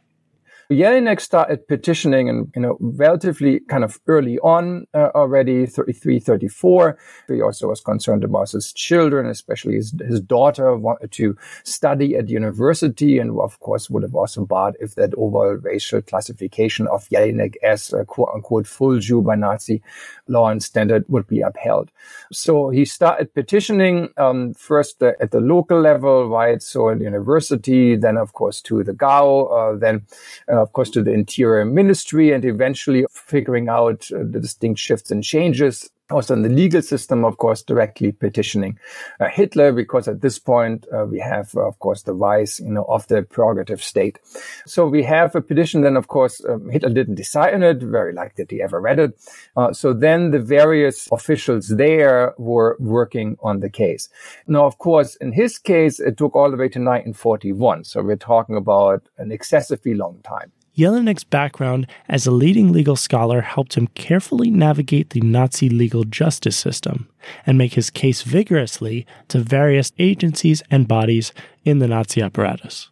Jellinek 0.73 1.19
started 1.21 1.67
petitioning 1.67 2.29
and, 2.29 2.51
you 2.55 2.61
know, 2.61 2.77
relatively 2.79 3.59
kind 3.61 3.83
of 3.83 3.99
early 4.07 4.39
on 4.39 4.85
uh, 4.93 5.09
already, 5.15 5.65
33, 5.65 6.19
34. 6.19 6.97
He 7.27 7.41
also 7.41 7.69
was 7.69 7.81
concerned 7.81 8.23
about 8.23 8.51
his 8.51 8.73
children, 8.73 9.25
especially 9.27 9.75
his, 9.75 9.93
his 10.07 10.19
daughter 10.19 10.75
wanted 10.75 11.11
to 11.13 11.37
study 11.63 12.15
at 12.15 12.29
university 12.29 13.19
and 13.19 13.39
of 13.39 13.59
course 13.59 13.89
would 13.89 14.03
have 14.03 14.15
also 14.15 14.45
barred 14.45 14.75
if 14.79 14.95
that 14.95 15.13
overall 15.15 15.57
racial 15.61 16.01
classification 16.01 16.87
of 16.87 17.07
Jellinek 17.09 17.55
as 17.63 17.93
a 17.93 18.05
quote 18.05 18.29
unquote 18.33 18.67
full 18.67 18.99
Jew 18.99 19.21
by 19.21 19.35
Nazi 19.35 19.81
law 20.27 20.49
and 20.49 20.63
standard 20.63 21.05
would 21.07 21.27
be 21.27 21.41
upheld. 21.41 21.91
So 22.31 22.69
he 22.69 22.85
started 22.85 23.33
petitioning, 23.33 24.09
um, 24.17 24.53
first 24.53 25.01
uh, 25.03 25.13
at 25.19 25.31
the 25.31 25.39
local 25.39 25.79
level, 25.79 26.29
right? 26.29 26.61
So 26.61 26.93
the 26.95 27.03
university, 27.03 27.95
then 27.95 28.17
of 28.17 28.33
course 28.33 28.61
to 28.63 28.83
the 28.83 28.93
Gau, 28.93 29.45
uh, 29.45 29.77
then 29.77 30.05
uh, 30.51 30.62
of 30.63 30.73
course, 30.73 30.89
to 30.91 31.03
the 31.03 31.11
Interior 31.11 31.65
Ministry 31.65 32.31
and 32.31 32.43
eventually 32.43 33.05
figuring 33.11 33.69
out 33.69 34.07
uh, 34.11 34.19
the 34.19 34.39
distinct 34.39 34.79
shifts 34.79 35.11
and 35.11 35.23
changes 35.23 35.89
also 36.13 36.33
in 36.33 36.43
the 36.43 36.49
legal 36.49 36.81
system, 36.81 37.25
of 37.25 37.37
course, 37.37 37.61
directly 37.61 38.11
petitioning 38.11 38.79
uh, 39.19 39.27
Hitler, 39.27 39.71
because 39.71 40.07
at 40.07 40.21
this 40.21 40.39
point 40.39 40.85
uh, 40.93 41.05
we 41.05 41.19
have, 41.19 41.55
uh, 41.55 41.67
of 41.67 41.79
course, 41.79 42.03
the 42.03 42.13
rise, 42.13 42.59
you 42.59 42.71
know, 42.71 42.85
of 42.85 43.07
the 43.07 43.23
prerogative 43.23 43.83
state. 43.83 44.19
So 44.65 44.87
we 44.87 45.03
have 45.03 45.35
a 45.35 45.41
petition. 45.41 45.81
Then, 45.81 45.97
of 45.97 46.07
course, 46.07 46.43
um, 46.47 46.69
Hitler 46.69 46.89
didn't 46.89 47.15
decide 47.15 47.53
on 47.53 47.63
it. 47.63 47.81
Very 47.81 48.13
likely 48.13 48.43
that 48.43 48.51
he 48.51 48.61
ever 48.61 48.79
read 48.79 48.99
it. 48.99 49.19
Uh, 49.57 49.73
so 49.73 49.93
then 49.93 50.31
the 50.31 50.39
various 50.39 51.09
officials 51.11 51.67
there 51.69 52.33
were 52.37 52.77
working 52.79 53.37
on 53.41 53.59
the 53.59 53.69
case. 53.69 54.09
Now, 54.47 54.65
of 54.65 54.77
course, 54.77 55.15
in 55.15 55.31
his 55.33 55.57
case, 55.57 55.99
it 55.99 56.17
took 56.17 56.35
all 56.35 56.51
the 56.51 56.57
way 56.57 56.69
to 56.69 56.79
1941. 56.79 57.83
So 57.85 58.01
we're 58.01 58.15
talking 58.15 58.55
about 58.55 59.03
an 59.17 59.31
excessively 59.31 59.93
long 59.93 60.19
time. 60.23 60.51
Jellinek's 60.75 61.23
background 61.23 61.85
as 62.09 62.25
a 62.25 62.31
leading 62.31 62.71
legal 62.71 62.95
scholar 62.95 63.41
helped 63.41 63.75
him 63.75 63.87
carefully 63.87 64.49
navigate 64.49 65.11
the 65.11 65.21
Nazi 65.21 65.69
legal 65.69 66.03
justice 66.03 66.55
system 66.55 67.07
and 67.45 67.57
make 67.57 67.75
his 67.75 67.91
case 67.91 68.23
vigorously 68.23 69.05
to 69.27 69.39
various 69.39 69.91
agencies 69.99 70.63
and 70.71 70.87
bodies 70.87 71.31
in 71.63 71.77
the 71.79 71.87
Nazi 71.87 72.21
apparatus. 72.21 72.89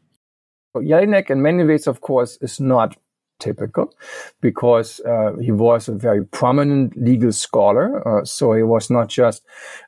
Jellinek, 0.76 1.30
in 1.30 1.42
many 1.42 1.64
ways, 1.64 1.88
of 1.88 2.02
course, 2.02 2.38
is 2.40 2.60
not 2.60 2.96
typical 3.42 3.94
because 4.40 5.02
uh, 5.02 5.34
he 5.42 5.52
was 5.52 5.90
a 5.90 5.94
very 5.94 6.24
prominent 6.24 6.96
legal 6.96 7.32
scholar. 7.34 8.08
Uh, 8.08 8.24
so 8.24 8.54
he 8.54 8.64
was 8.64 8.90
not 8.90 9.10
just 9.10 9.44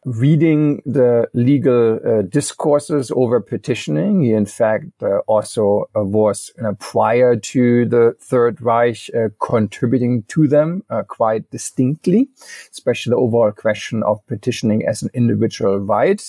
reading 0.06 0.82
the 0.86 1.28
legal 1.34 2.00
uh, 2.06 2.24
discourses 2.24 3.12
over 3.16 3.40
petitioning. 3.40 4.24
He, 4.24 4.34
in 4.34 4.46
fact, 4.46 4.86
uh, 5.02 5.20
also 5.28 5.90
uh, 5.96 6.04
was 6.04 6.52
prior 6.80 7.36
to 7.36 7.86
the 7.86 8.16
Third 8.20 8.62
Reich 8.62 9.10
uh, 9.16 9.30
contributing 9.40 10.24
to 10.30 10.48
them 10.48 10.84
quite 11.08 11.50
distinctly, 11.52 12.28
especially 12.72 13.12
the 13.12 13.18
overall 13.18 13.52
question 13.52 14.04
of 14.04 14.26
petitioning 14.28 14.86
as 14.88 15.04
an 15.04 15.10
individual 15.14 15.80
right. 15.80 16.22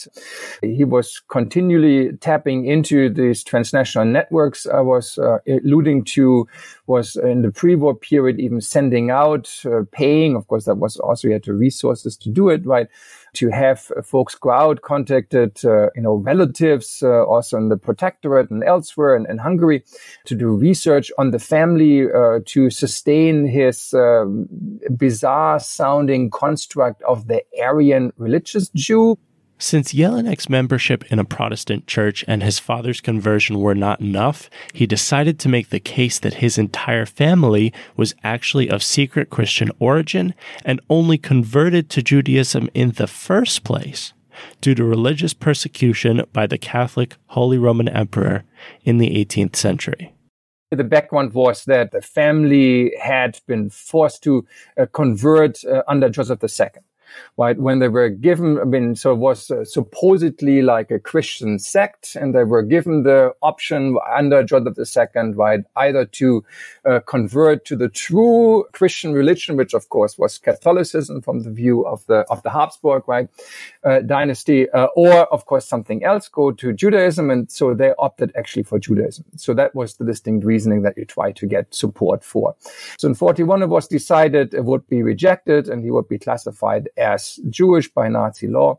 He 0.62 0.84
was 0.84 1.22
continually 1.28 2.16
tapping 2.18 2.66
into 2.66 3.08
these 3.08 3.42
transnational 3.42 4.06
networks 4.06 4.66
I 4.66 4.80
was 4.80 5.18
alluding 5.46 6.04
to 6.04 6.46
was 6.86 7.13
in 7.16 7.42
the 7.42 7.50
pre-war 7.50 7.94
period 7.94 8.40
even 8.40 8.60
sending 8.60 9.10
out, 9.10 9.50
uh, 9.64 9.82
paying. 9.92 10.36
Of 10.36 10.46
course, 10.48 10.64
that 10.64 10.76
was 10.76 10.96
also 10.98 11.28
you 11.28 11.34
had 11.34 11.44
the 11.44 11.54
resources 11.54 12.16
to 12.18 12.30
do 12.30 12.48
it, 12.48 12.64
right? 12.66 12.88
To 13.34 13.50
have 13.50 13.90
uh, 13.96 14.02
folks 14.02 14.34
go 14.34 14.50
out, 14.50 14.82
contacted, 14.82 15.64
uh, 15.64 15.90
you 15.94 16.02
know, 16.02 16.14
relatives, 16.14 17.02
uh, 17.02 17.24
also 17.24 17.56
in 17.56 17.68
the 17.68 17.76
protectorate 17.76 18.50
and 18.50 18.62
elsewhere 18.64 19.16
in, 19.16 19.28
in, 19.30 19.38
Hungary, 19.38 19.84
to 20.24 20.34
do 20.34 20.48
research 20.48 21.10
on 21.18 21.30
the 21.30 21.38
family, 21.38 22.06
to 22.46 22.70
sustain 22.70 23.46
his 23.46 23.92
um, 23.94 24.48
bizarre 24.96 25.58
sounding 25.60 26.30
construct 26.30 27.02
of 27.02 27.26
the 27.26 27.42
Aryan 27.60 28.12
religious 28.16 28.68
Jew. 28.70 29.18
Since 29.58 29.94
Jellinek's 29.94 30.48
membership 30.48 31.04
in 31.12 31.18
a 31.18 31.24
Protestant 31.24 31.86
church 31.86 32.24
and 32.26 32.42
his 32.42 32.58
father's 32.58 33.00
conversion 33.00 33.60
were 33.60 33.74
not 33.74 34.00
enough, 34.00 34.50
he 34.72 34.86
decided 34.86 35.38
to 35.38 35.48
make 35.48 35.70
the 35.70 35.80
case 35.80 36.18
that 36.18 36.34
his 36.34 36.58
entire 36.58 37.06
family 37.06 37.72
was 37.96 38.14
actually 38.24 38.68
of 38.68 38.82
secret 38.82 39.30
Christian 39.30 39.70
origin 39.78 40.34
and 40.64 40.80
only 40.90 41.18
converted 41.18 41.88
to 41.90 42.02
Judaism 42.02 42.68
in 42.74 42.92
the 42.92 43.06
first 43.06 43.62
place 43.62 44.12
due 44.60 44.74
to 44.74 44.84
religious 44.84 45.32
persecution 45.32 46.22
by 46.32 46.46
the 46.46 46.58
Catholic 46.58 47.16
Holy 47.26 47.56
Roman 47.56 47.88
Emperor 47.88 48.42
in 48.82 48.98
the 48.98 49.24
18th 49.24 49.54
century. 49.54 50.12
The 50.72 50.82
background 50.82 51.34
was 51.34 51.64
that 51.66 51.92
the 51.92 52.02
family 52.02 52.92
had 53.00 53.40
been 53.46 53.70
forced 53.70 54.24
to 54.24 54.44
uh, 54.76 54.86
convert 54.92 55.64
uh, 55.64 55.82
under 55.86 56.08
Joseph 56.08 56.42
II 56.42 56.70
right? 57.36 57.58
When 57.58 57.78
they 57.78 57.88
were 57.88 58.08
given, 58.08 58.58
I 58.58 58.64
mean, 58.64 58.94
so 58.94 59.12
it 59.12 59.16
was 59.16 59.50
uh, 59.50 59.64
supposedly 59.64 60.62
like 60.62 60.90
a 60.90 60.98
Christian 60.98 61.58
sect, 61.58 62.16
and 62.16 62.34
they 62.34 62.44
were 62.44 62.62
given 62.62 63.02
the 63.02 63.34
option 63.42 63.96
under 64.14 64.42
Joseph 64.42 64.78
II, 64.78 65.32
right, 65.34 65.60
either 65.76 66.04
to 66.04 66.44
uh, 66.84 67.00
convert 67.06 67.64
to 67.66 67.76
the 67.76 67.88
true 67.88 68.64
Christian 68.72 69.12
religion, 69.12 69.56
which 69.56 69.74
of 69.74 69.88
course 69.88 70.18
was 70.18 70.38
Catholicism 70.38 71.22
from 71.22 71.40
the 71.40 71.50
view 71.50 71.86
of 71.86 72.04
the 72.06 72.24
of 72.30 72.42
the 72.42 72.50
Habsburg, 72.50 73.04
right, 73.06 73.28
uh, 73.84 74.00
dynasty, 74.00 74.70
uh, 74.70 74.86
or 74.96 75.32
of 75.32 75.46
course 75.46 75.66
something 75.66 76.04
else, 76.04 76.28
go 76.28 76.52
to 76.52 76.72
Judaism, 76.72 77.30
and 77.30 77.50
so 77.50 77.74
they 77.74 77.92
opted 77.98 78.32
actually 78.36 78.62
for 78.62 78.78
Judaism. 78.78 79.24
So 79.36 79.54
that 79.54 79.74
was 79.74 79.96
the 79.96 80.04
distinct 80.04 80.44
reasoning 80.44 80.82
that 80.82 80.96
you 80.96 81.04
try 81.04 81.32
to 81.32 81.46
get 81.46 81.74
support 81.74 82.24
for. 82.24 82.54
So 82.98 83.08
in 83.08 83.14
41, 83.14 83.62
it 83.62 83.68
was 83.68 83.88
decided 83.88 84.54
it 84.54 84.64
would 84.64 84.86
be 84.88 85.02
rejected, 85.02 85.68
and 85.68 85.82
he 85.82 85.90
would 85.90 86.08
be 86.08 86.18
classified 86.18 86.88
as 87.04 87.38
Jewish 87.48 87.88
by 87.88 88.08
Nazi 88.08 88.48
law. 88.48 88.78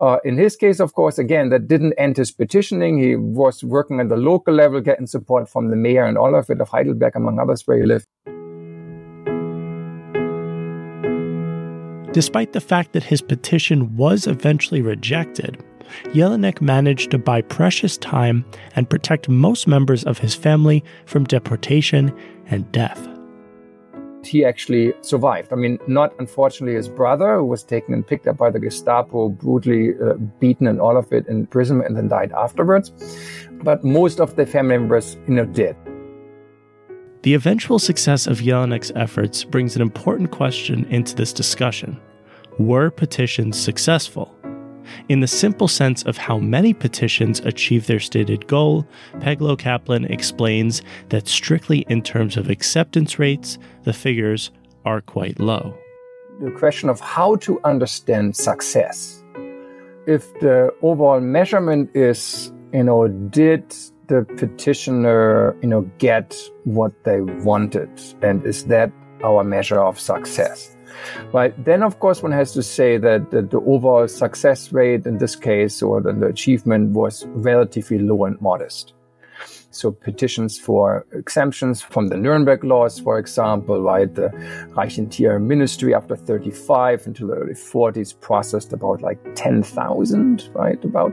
Uh, 0.00 0.18
in 0.24 0.36
his 0.36 0.56
case, 0.56 0.78
of 0.80 0.92
course, 0.92 1.18
again, 1.18 1.48
that 1.50 1.68
didn't 1.68 1.94
end 1.94 2.16
his 2.16 2.30
petitioning. 2.30 2.98
He 2.98 3.16
was 3.16 3.64
working 3.64 3.98
at 4.00 4.08
the 4.08 4.16
local 4.16 4.52
level, 4.52 4.80
getting 4.80 5.06
support 5.06 5.48
from 5.48 5.70
the 5.70 5.76
mayor 5.76 6.04
and 6.04 6.18
all 6.18 6.34
of 6.34 6.50
it 6.50 6.60
of 6.60 6.68
Heidelberg, 6.68 7.16
among 7.16 7.38
others, 7.38 7.66
where 7.66 7.78
he 7.78 7.86
lived. 7.86 8.06
Despite 12.12 12.52
the 12.52 12.60
fact 12.60 12.92
that 12.92 13.04
his 13.04 13.22
petition 13.22 13.96
was 13.96 14.26
eventually 14.26 14.82
rejected, 14.82 15.62
Jellinek 16.14 16.60
managed 16.60 17.10
to 17.12 17.18
buy 17.18 17.42
precious 17.42 17.96
time 17.96 18.44
and 18.74 18.90
protect 18.90 19.28
most 19.28 19.66
members 19.66 20.04
of 20.04 20.18
his 20.18 20.34
family 20.34 20.82
from 21.06 21.24
deportation 21.24 22.14
and 22.46 22.70
death 22.72 23.15
he 24.26 24.44
actually 24.44 24.92
survived. 25.00 25.52
I 25.52 25.56
mean, 25.56 25.78
not 25.86 26.14
unfortunately 26.18 26.74
his 26.74 26.88
brother, 26.88 27.36
who 27.36 27.44
was 27.44 27.62
taken 27.62 27.94
and 27.94 28.06
picked 28.06 28.26
up 28.26 28.36
by 28.36 28.50
the 28.50 28.58
Gestapo, 28.58 29.28
brutally 29.28 29.94
uh, 30.02 30.14
beaten 30.40 30.66
and 30.66 30.80
all 30.80 30.96
of 30.96 31.12
it 31.12 31.26
in 31.28 31.46
prison 31.46 31.82
and 31.82 31.96
then 31.96 32.08
died 32.08 32.32
afterwards. 32.32 32.92
But 33.62 33.84
most 33.84 34.20
of 34.20 34.36
the 34.36 34.46
family 34.46 34.78
members, 34.78 35.16
you 35.28 35.34
know, 35.34 35.46
did. 35.46 35.76
The 37.22 37.34
eventual 37.34 37.78
success 37.78 38.26
of 38.26 38.38
Jellinek's 38.38 38.92
efforts 38.94 39.42
brings 39.42 39.74
an 39.74 39.82
important 39.82 40.30
question 40.30 40.84
into 40.90 41.14
this 41.14 41.32
discussion. 41.32 42.00
Were 42.58 42.90
petitions 42.90 43.58
successful? 43.58 44.32
In 45.08 45.20
the 45.20 45.26
simple 45.26 45.68
sense 45.68 46.02
of 46.04 46.16
how 46.16 46.38
many 46.38 46.72
petitions 46.74 47.40
achieve 47.40 47.86
their 47.86 48.00
stated 48.00 48.46
goal, 48.46 48.86
Pegelow 49.20 49.56
Kaplan 49.56 50.04
explains 50.06 50.82
that 51.08 51.28
strictly 51.28 51.80
in 51.88 52.02
terms 52.02 52.36
of 52.36 52.50
acceptance 52.50 53.18
rates, 53.18 53.58
the 53.84 53.92
figures 53.92 54.50
are 54.84 55.00
quite 55.00 55.40
low. 55.40 55.76
The 56.40 56.50
question 56.50 56.88
of 56.88 57.00
how 57.00 57.36
to 57.36 57.60
understand 57.64 58.36
success. 58.36 59.22
If 60.06 60.32
the 60.40 60.72
overall 60.82 61.20
measurement 61.20 61.90
is, 61.94 62.52
you 62.72 62.84
know, 62.84 63.08
did 63.08 63.74
the 64.08 64.24
petitioner, 64.36 65.56
you 65.62 65.68
know, 65.68 65.82
get 65.98 66.36
what 66.64 66.92
they 67.04 67.20
wanted? 67.20 67.90
And 68.22 68.44
is 68.46 68.66
that 68.66 68.92
our 69.24 69.42
measure 69.42 69.80
of 69.80 69.98
success? 69.98 70.75
Right. 71.32 71.52
Then, 71.64 71.82
of 71.82 71.98
course, 71.98 72.22
one 72.22 72.32
has 72.32 72.52
to 72.52 72.62
say 72.62 72.98
that 72.98 73.30
the, 73.30 73.42
the 73.42 73.58
overall 73.60 74.08
success 74.08 74.72
rate 74.72 75.06
in 75.06 75.18
this 75.18 75.36
case 75.36 75.82
or 75.82 76.00
the, 76.00 76.12
the 76.12 76.26
achievement 76.26 76.90
was 76.90 77.24
relatively 77.26 77.98
low 77.98 78.24
and 78.24 78.40
modest. 78.40 78.94
So 79.76 79.92
petitions 79.92 80.58
for 80.58 81.04
exemptions 81.12 81.82
from 81.82 82.08
the 82.08 82.16
Nuremberg 82.16 82.64
laws, 82.64 82.98
for 82.98 83.18
example, 83.18 83.82
right? 83.82 84.12
The 84.12 84.30
Reich 84.70 84.96
Interior 84.96 85.38
Ministry 85.38 85.94
after 85.94 86.16
35 86.16 87.06
until 87.06 87.28
the 87.28 87.34
early 87.34 87.52
40s 87.52 88.18
processed 88.18 88.72
about 88.72 89.02
like 89.02 89.18
10,000, 89.34 90.48
right? 90.54 90.82
About 90.82 91.12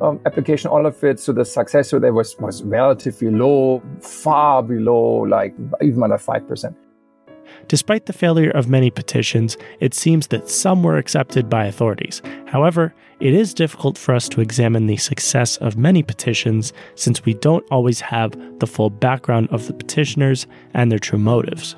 um, 0.00 0.18
application, 0.26 0.68
all 0.68 0.84
of 0.84 1.02
it. 1.04 1.20
So 1.20 1.32
the 1.32 1.44
success 1.44 1.92
rate 1.92 2.10
was, 2.10 2.36
was 2.40 2.64
relatively 2.64 3.30
low, 3.30 3.80
far 4.00 4.64
below 4.64 5.20
like 5.20 5.54
even 5.80 6.02
under 6.02 6.18
5%. 6.18 6.74
Despite 7.72 8.04
the 8.04 8.12
failure 8.12 8.50
of 8.50 8.68
many 8.68 8.90
petitions, 8.90 9.56
it 9.80 9.94
seems 9.94 10.26
that 10.26 10.50
some 10.50 10.82
were 10.82 10.98
accepted 10.98 11.48
by 11.48 11.64
authorities. 11.64 12.20
However, 12.44 12.92
it 13.18 13.32
is 13.32 13.54
difficult 13.54 13.96
for 13.96 14.14
us 14.14 14.28
to 14.28 14.42
examine 14.42 14.88
the 14.88 14.98
success 14.98 15.56
of 15.56 15.78
many 15.78 16.02
petitions 16.02 16.74
since 16.96 17.24
we 17.24 17.32
don't 17.32 17.64
always 17.70 18.02
have 18.02 18.32
the 18.58 18.66
full 18.66 18.90
background 18.90 19.48
of 19.50 19.68
the 19.68 19.72
petitioners 19.72 20.46
and 20.74 20.92
their 20.92 20.98
true 20.98 21.18
motives. 21.18 21.74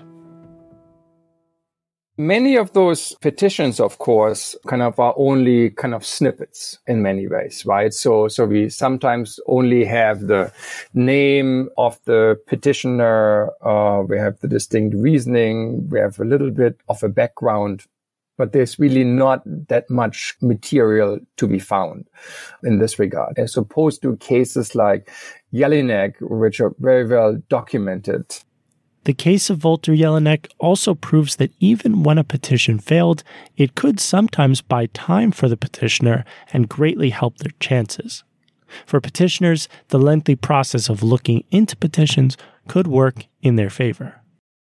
Many 2.16 2.54
of 2.54 2.72
those 2.74 3.12
petitions, 3.20 3.80
of 3.80 3.98
course, 3.98 4.54
kind 4.68 4.82
of 4.82 5.00
are 5.00 5.14
only 5.16 5.70
kind 5.70 5.92
of 5.94 6.06
snippets 6.06 6.78
in 6.86 7.02
many 7.02 7.26
ways, 7.26 7.66
right? 7.66 7.92
So, 7.92 8.28
so 8.28 8.46
we 8.46 8.68
sometimes 8.68 9.40
only 9.48 9.84
have 9.84 10.20
the 10.20 10.52
name 10.92 11.70
of 11.76 11.98
the 12.04 12.38
petitioner. 12.46 13.50
Uh, 13.66 14.02
we 14.08 14.16
have 14.16 14.38
the 14.38 14.46
distinct 14.46 14.94
reasoning. 14.96 15.88
We 15.88 15.98
have 15.98 16.20
a 16.20 16.24
little 16.24 16.52
bit 16.52 16.80
of 16.88 17.02
a 17.02 17.08
background, 17.08 17.82
but 18.38 18.52
there's 18.52 18.78
really 18.78 19.02
not 19.02 19.42
that 19.68 19.90
much 19.90 20.36
material 20.40 21.18
to 21.38 21.48
be 21.48 21.58
found 21.58 22.06
in 22.62 22.78
this 22.78 23.00
regard, 23.00 23.40
as 23.40 23.56
opposed 23.56 24.02
to 24.02 24.16
cases 24.18 24.76
like 24.76 25.10
Jellinek, 25.52 26.14
which 26.20 26.60
are 26.60 26.76
very 26.78 27.08
well 27.08 27.42
documented 27.48 28.36
the 29.04 29.14
case 29.14 29.50
of 29.50 29.64
Walter 29.64 29.92
Jellinek 29.92 30.48
also 30.58 30.94
proves 30.94 31.36
that 31.36 31.52
even 31.60 32.02
when 32.02 32.18
a 32.18 32.24
petition 32.24 32.78
failed, 32.78 33.22
it 33.56 33.74
could 33.74 34.00
sometimes 34.00 34.62
buy 34.62 34.86
time 34.86 35.30
for 35.30 35.48
the 35.48 35.56
petitioner 35.56 36.24
and 36.52 36.68
greatly 36.68 37.10
help 37.10 37.38
their 37.38 37.52
chances. 37.60 38.24
For 38.86 39.00
petitioners, 39.00 39.68
the 39.88 39.98
lengthy 39.98 40.36
process 40.36 40.88
of 40.88 41.02
looking 41.02 41.44
into 41.50 41.76
petitions 41.76 42.36
could 42.66 42.86
work 42.86 43.26
in 43.42 43.56
their 43.56 43.70
favor. 43.70 44.20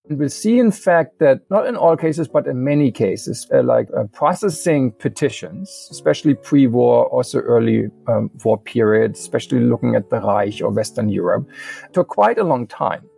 We 0.08 0.28
see, 0.28 0.58
in 0.58 0.72
fact, 0.72 1.20
that 1.20 1.42
not 1.50 1.68
in 1.68 1.76
all 1.76 1.96
cases, 1.96 2.26
but 2.26 2.48
in 2.48 2.64
many 2.64 2.90
cases, 2.90 3.46
uh, 3.52 3.62
like 3.62 3.88
uh, 3.96 4.04
processing 4.12 4.90
petitions, 4.90 5.88
especially 5.92 6.34
pre-war, 6.34 7.06
also 7.06 7.38
early 7.38 7.88
um, 8.08 8.28
war 8.42 8.58
period, 8.58 9.12
especially 9.12 9.60
looking 9.60 9.94
at 9.94 10.10
the 10.10 10.20
Reich 10.20 10.60
or 10.62 10.70
Western 10.70 11.10
Europe, 11.10 11.48
took 11.92 12.08
quite 12.08 12.38
a 12.38 12.44
long 12.44 12.66
time. 12.66 13.09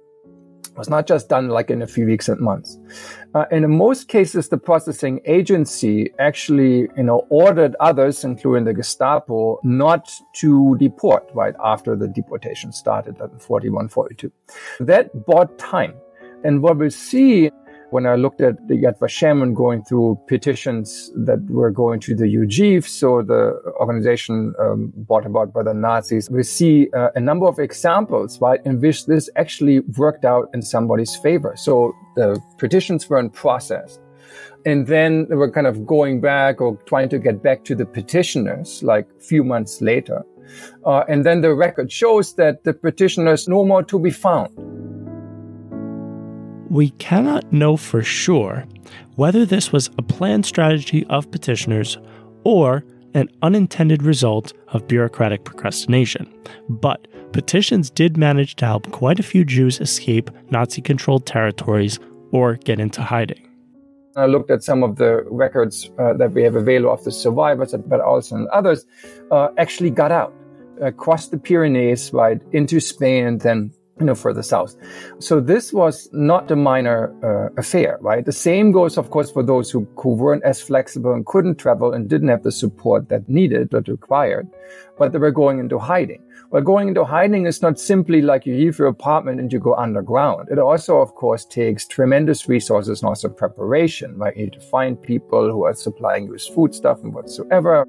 It 0.72 0.78
was 0.78 0.88
not 0.88 1.06
just 1.06 1.28
done 1.28 1.48
like 1.48 1.70
in 1.70 1.82
a 1.82 1.86
few 1.86 2.06
weeks 2.06 2.30
and 2.30 2.40
months. 2.40 2.78
Uh, 3.34 3.44
and 3.50 3.62
in 3.62 3.76
most 3.76 4.08
cases, 4.08 4.48
the 4.48 4.56
processing 4.56 5.20
agency 5.26 6.10
actually, 6.18 6.88
you 6.96 7.02
know, 7.02 7.26
ordered 7.28 7.76
others, 7.78 8.24
including 8.24 8.64
the 8.64 8.72
Gestapo, 8.72 9.60
not 9.62 10.10
to 10.36 10.74
deport 10.78 11.30
right 11.34 11.54
after 11.62 11.94
the 11.94 12.08
deportation 12.08 12.72
started 12.72 13.20
in 13.20 13.38
41, 13.38 13.90
42. 13.90 14.32
That 14.80 15.26
bought 15.26 15.58
time. 15.58 15.92
And 16.42 16.62
what 16.62 16.78
we 16.78 16.88
see 16.88 17.50
when 17.92 18.06
I 18.06 18.14
looked 18.14 18.40
at 18.40 18.56
the 18.68 18.74
Yad 18.74 18.98
Vashem 18.98 19.42
and 19.42 19.54
going 19.54 19.84
through 19.84 20.18
petitions 20.26 21.10
that 21.14 21.44
were 21.50 21.70
going 21.70 22.00
to 22.00 22.14
the 22.14 22.24
UGIF, 22.24 22.88
so 22.88 23.20
the 23.20 23.60
organization 23.78 24.54
um, 24.58 24.92
brought 24.96 25.26
about 25.26 25.52
by 25.52 25.62
the 25.62 25.74
Nazis, 25.74 26.30
we 26.30 26.42
see 26.42 26.88
uh, 26.96 27.10
a 27.14 27.20
number 27.20 27.46
of 27.46 27.58
examples, 27.58 28.40
right, 28.40 28.60
in 28.64 28.80
which 28.80 29.04
this 29.04 29.28
actually 29.36 29.80
worked 29.98 30.24
out 30.24 30.48
in 30.54 30.62
somebody's 30.62 31.14
favor. 31.16 31.52
So 31.54 31.92
the 32.16 32.40
petitions 32.56 33.10
weren't 33.10 33.34
processed. 33.34 34.00
And 34.64 34.86
then 34.86 35.26
they 35.28 35.34
were 35.34 35.50
kind 35.50 35.66
of 35.66 35.86
going 35.86 36.22
back 36.22 36.62
or 36.62 36.78
trying 36.86 37.10
to 37.10 37.18
get 37.18 37.42
back 37.42 37.62
to 37.64 37.74
the 37.74 37.84
petitioners 37.84 38.82
like 38.82 39.06
a 39.18 39.22
few 39.22 39.44
months 39.44 39.82
later. 39.82 40.24
Uh, 40.86 41.04
and 41.08 41.26
then 41.26 41.42
the 41.42 41.54
record 41.54 41.92
shows 41.92 42.34
that 42.36 42.64
the 42.64 42.72
petitioners 42.72 43.48
no 43.48 43.66
more 43.66 43.82
to 43.82 43.98
be 43.98 44.10
found 44.10 44.48
we 46.72 46.88
cannot 46.92 47.52
know 47.52 47.76
for 47.76 48.02
sure 48.02 48.64
whether 49.16 49.44
this 49.44 49.70
was 49.72 49.90
a 49.98 50.02
planned 50.02 50.46
strategy 50.46 51.04
of 51.10 51.30
petitioners 51.30 51.98
or 52.44 52.82
an 53.12 53.28
unintended 53.42 54.02
result 54.02 54.54
of 54.68 54.88
bureaucratic 54.88 55.44
procrastination. 55.44 56.32
But 56.70 57.06
petitions 57.34 57.90
did 57.90 58.16
manage 58.16 58.56
to 58.56 58.64
help 58.64 58.90
quite 58.90 59.20
a 59.20 59.22
few 59.22 59.44
Jews 59.44 59.82
escape 59.82 60.30
Nazi 60.50 60.80
controlled 60.80 61.26
territories 61.26 61.98
or 62.30 62.56
get 62.56 62.80
into 62.80 63.02
hiding. 63.02 63.46
I 64.16 64.24
looked 64.24 64.50
at 64.50 64.64
some 64.64 64.82
of 64.82 64.96
the 64.96 65.24
records 65.30 65.90
uh, 65.98 66.14
that 66.14 66.32
we 66.32 66.42
have 66.42 66.56
available 66.56 66.94
of 66.94 67.04
the 67.04 67.12
survivors, 67.12 67.74
but 67.86 68.00
also 68.00 68.46
others, 68.46 68.86
uh, 69.30 69.48
actually 69.58 69.90
got 69.90 70.10
out, 70.10 70.32
across 70.80 71.28
the 71.28 71.36
Pyrenees, 71.36 72.14
right, 72.14 72.40
into 72.52 72.80
Spain, 72.80 73.26
and 73.26 73.40
then 73.42 73.72
you 74.02 74.06
know, 74.06 74.14
further 74.14 74.42
south. 74.42 74.76
So 75.18 75.40
this 75.40 75.72
was 75.72 76.08
not 76.12 76.50
a 76.50 76.56
minor 76.56 77.12
uh, 77.22 77.48
affair, 77.56 77.98
right? 78.00 78.24
The 78.24 78.32
same 78.32 78.72
goes, 78.72 78.98
of 78.98 79.10
course, 79.10 79.30
for 79.30 79.42
those 79.42 79.70
who, 79.70 79.86
who 79.96 80.10
weren't 80.10 80.44
as 80.44 80.60
flexible 80.60 81.12
and 81.12 81.24
couldn't 81.24 81.56
travel 81.56 81.92
and 81.92 82.08
didn't 82.08 82.28
have 82.28 82.42
the 82.42 82.52
support 82.52 83.08
that 83.08 83.28
needed 83.28 83.72
or 83.74 83.82
required, 83.86 84.48
but 84.98 85.12
they 85.12 85.18
were 85.18 85.30
going 85.30 85.58
into 85.58 85.78
hiding. 85.78 86.22
Well, 86.50 86.62
going 86.62 86.88
into 86.88 87.04
hiding 87.04 87.46
is 87.46 87.62
not 87.62 87.80
simply 87.80 88.20
like 88.20 88.44
you 88.44 88.54
leave 88.54 88.78
your 88.78 88.88
apartment 88.88 89.40
and 89.40 89.50
you 89.50 89.58
go 89.58 89.74
underground. 89.74 90.48
It 90.50 90.58
also, 90.58 90.98
of 90.98 91.14
course, 91.14 91.46
takes 91.46 91.86
tremendous 91.86 92.46
resources 92.46 93.00
and 93.00 93.08
also 93.08 93.30
preparation, 93.30 94.18
right? 94.18 94.36
You 94.36 94.44
need 94.44 94.52
to 94.52 94.60
find 94.60 95.00
people 95.00 95.50
who 95.50 95.64
are 95.64 95.74
supplying 95.74 96.24
you 96.26 96.32
with 96.32 96.42
food 96.42 96.74
stuff 96.74 97.02
and 97.02 97.14
whatsoever. 97.14 97.86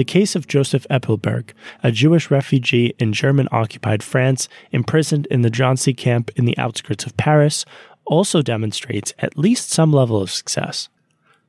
The 0.00 0.04
case 0.04 0.34
of 0.34 0.46
Joseph 0.46 0.86
Eppelberg, 0.88 1.52
a 1.82 1.92
Jewish 1.92 2.30
refugee 2.30 2.94
in 2.98 3.12
German 3.12 3.48
occupied 3.52 4.02
France, 4.02 4.48
imprisoned 4.72 5.26
in 5.26 5.42
the 5.42 5.50
Drancy 5.50 5.92
camp 5.92 6.30
in 6.36 6.46
the 6.46 6.56
outskirts 6.56 7.04
of 7.04 7.18
Paris, 7.18 7.66
also 8.06 8.40
demonstrates 8.40 9.12
at 9.18 9.36
least 9.36 9.68
some 9.68 9.92
level 9.92 10.22
of 10.22 10.30
success. 10.30 10.88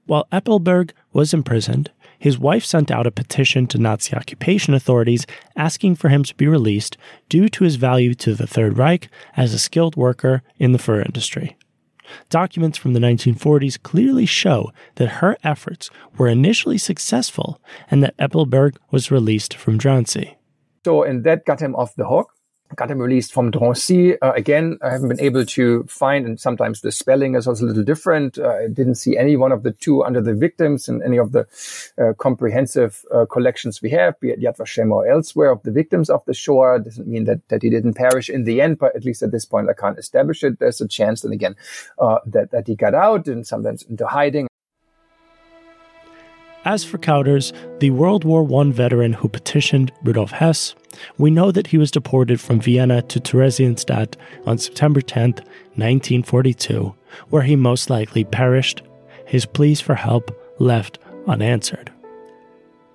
While 0.05 0.27
Eppelberg 0.33 0.91
was 1.13 1.33
imprisoned, 1.33 1.91
his 2.19 2.37
wife 2.37 2.65
sent 2.65 2.91
out 2.91 3.07
a 3.07 3.11
petition 3.11 3.67
to 3.67 3.77
Nazi 3.77 4.13
occupation 4.17 4.73
authorities 4.73 5.25
asking 5.55 5.95
for 5.95 6.09
him 6.09 6.25
to 6.25 6.35
be 6.35 6.45
released 6.45 6.97
due 7.29 7.47
to 7.47 7.63
his 7.63 7.77
value 7.77 8.13
to 8.15 8.35
the 8.35 8.47
Third 8.47 8.77
Reich 8.77 9.07
as 9.37 9.53
a 9.53 9.59
skilled 9.59 9.95
worker 9.95 10.43
in 10.59 10.73
the 10.73 10.77
fur 10.77 11.01
industry. 11.01 11.55
Documents 12.29 12.77
from 12.77 12.93
the 12.93 12.99
1940s 12.99 13.81
clearly 13.81 14.25
show 14.25 14.71
that 14.95 15.19
her 15.21 15.37
efforts 15.43 15.89
were 16.17 16.27
initially 16.27 16.77
successful 16.77 17.61
and 17.89 18.03
that 18.03 18.17
Eppelberg 18.17 18.77
was 18.91 19.11
released 19.11 19.53
from 19.53 19.77
Drancy. 19.77 20.37
So, 20.85 21.03
and 21.03 21.23
that 21.23 21.45
got 21.45 21.61
him 21.61 21.75
off 21.75 21.95
the 21.95 22.07
hook 22.07 22.31
got 22.75 22.91
him 22.91 22.99
released 22.99 23.33
from 23.33 23.51
Drancy. 23.51 24.19
Uh, 24.21 24.33
again, 24.33 24.77
I 24.81 24.89
haven't 24.91 25.09
been 25.09 25.19
able 25.19 25.45
to 25.45 25.83
find, 25.83 26.25
and 26.25 26.39
sometimes 26.39 26.81
the 26.81 26.91
spelling 26.91 27.35
is 27.35 27.47
also 27.47 27.65
a 27.65 27.67
little 27.67 27.83
different. 27.83 28.37
Uh, 28.37 28.49
I 28.49 28.67
didn't 28.67 28.95
see 28.95 29.17
any 29.17 29.35
one 29.35 29.51
of 29.51 29.63
the 29.63 29.71
two 29.71 30.03
under 30.03 30.21
the 30.21 30.33
victims 30.33 30.87
in 30.87 31.01
any 31.03 31.17
of 31.17 31.31
the 31.31 31.47
uh, 31.97 32.13
comprehensive 32.17 33.05
uh, 33.13 33.25
collections 33.25 33.81
we 33.81 33.89
have, 33.91 34.19
be 34.19 34.29
it 34.29 34.41
Yad 34.41 34.57
Vashem 34.57 34.91
or 34.91 35.07
elsewhere, 35.07 35.51
of 35.51 35.63
the 35.63 35.71
victims 35.71 36.09
of 36.09 36.23
the 36.25 36.33
Shoah. 36.33 36.79
Doesn't 36.79 37.07
mean 37.07 37.25
that, 37.25 37.47
that 37.49 37.63
he 37.63 37.69
didn't 37.69 37.93
perish 37.93 38.29
in 38.29 38.43
the 38.43 38.61
end, 38.61 38.79
but 38.79 38.95
at 38.95 39.05
least 39.05 39.23
at 39.23 39.31
this 39.31 39.45
point, 39.45 39.69
I 39.69 39.73
can't 39.73 39.97
establish 39.97 40.43
it. 40.43 40.59
There's 40.59 40.81
a 40.81 40.87
chance, 40.87 41.23
and 41.23 41.33
again, 41.33 41.55
uh, 41.99 42.19
that, 42.27 42.51
that 42.51 42.67
he 42.67 42.75
got 42.75 42.93
out 42.93 43.27
and 43.27 43.45
sometimes 43.45 43.83
into 43.83 44.05
hiding. 44.05 44.50
As 46.63 46.83
for 46.83 46.99
Kauders, 46.99 47.53
the 47.79 47.89
World 47.89 48.23
War 48.23 48.47
I 48.61 48.71
veteran 48.71 49.13
who 49.13 49.27
petitioned 49.27 49.91
Rudolf 50.03 50.29
Hess, 50.29 50.75
we 51.17 51.31
know 51.31 51.51
that 51.51 51.67
he 51.67 51.79
was 51.79 51.89
deported 51.89 52.39
from 52.39 52.61
Vienna 52.61 53.01
to 53.01 53.19
Theresienstadt 53.19 54.15
on 54.45 54.59
September 54.59 55.01
10, 55.01 55.31
1942, 55.31 56.93
where 57.29 57.41
he 57.41 57.55
most 57.55 57.89
likely 57.89 58.23
perished, 58.23 58.83
his 59.25 59.47
pleas 59.47 59.81
for 59.81 59.95
help 59.95 60.29
left 60.59 60.99
unanswered. 61.25 61.91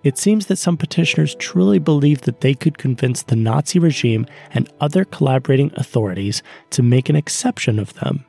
It 0.04 0.16
seems 0.16 0.46
that 0.46 0.58
some 0.58 0.76
petitioners 0.76 1.34
truly 1.34 1.80
believed 1.80 2.22
that 2.24 2.42
they 2.42 2.54
could 2.54 2.78
convince 2.78 3.24
the 3.24 3.34
Nazi 3.34 3.80
regime 3.80 4.26
and 4.52 4.72
other 4.80 5.04
collaborating 5.04 5.72
authorities 5.74 6.40
to 6.70 6.84
make 6.84 7.08
an 7.08 7.16
exception 7.16 7.80
of 7.80 7.94
them 7.94 8.24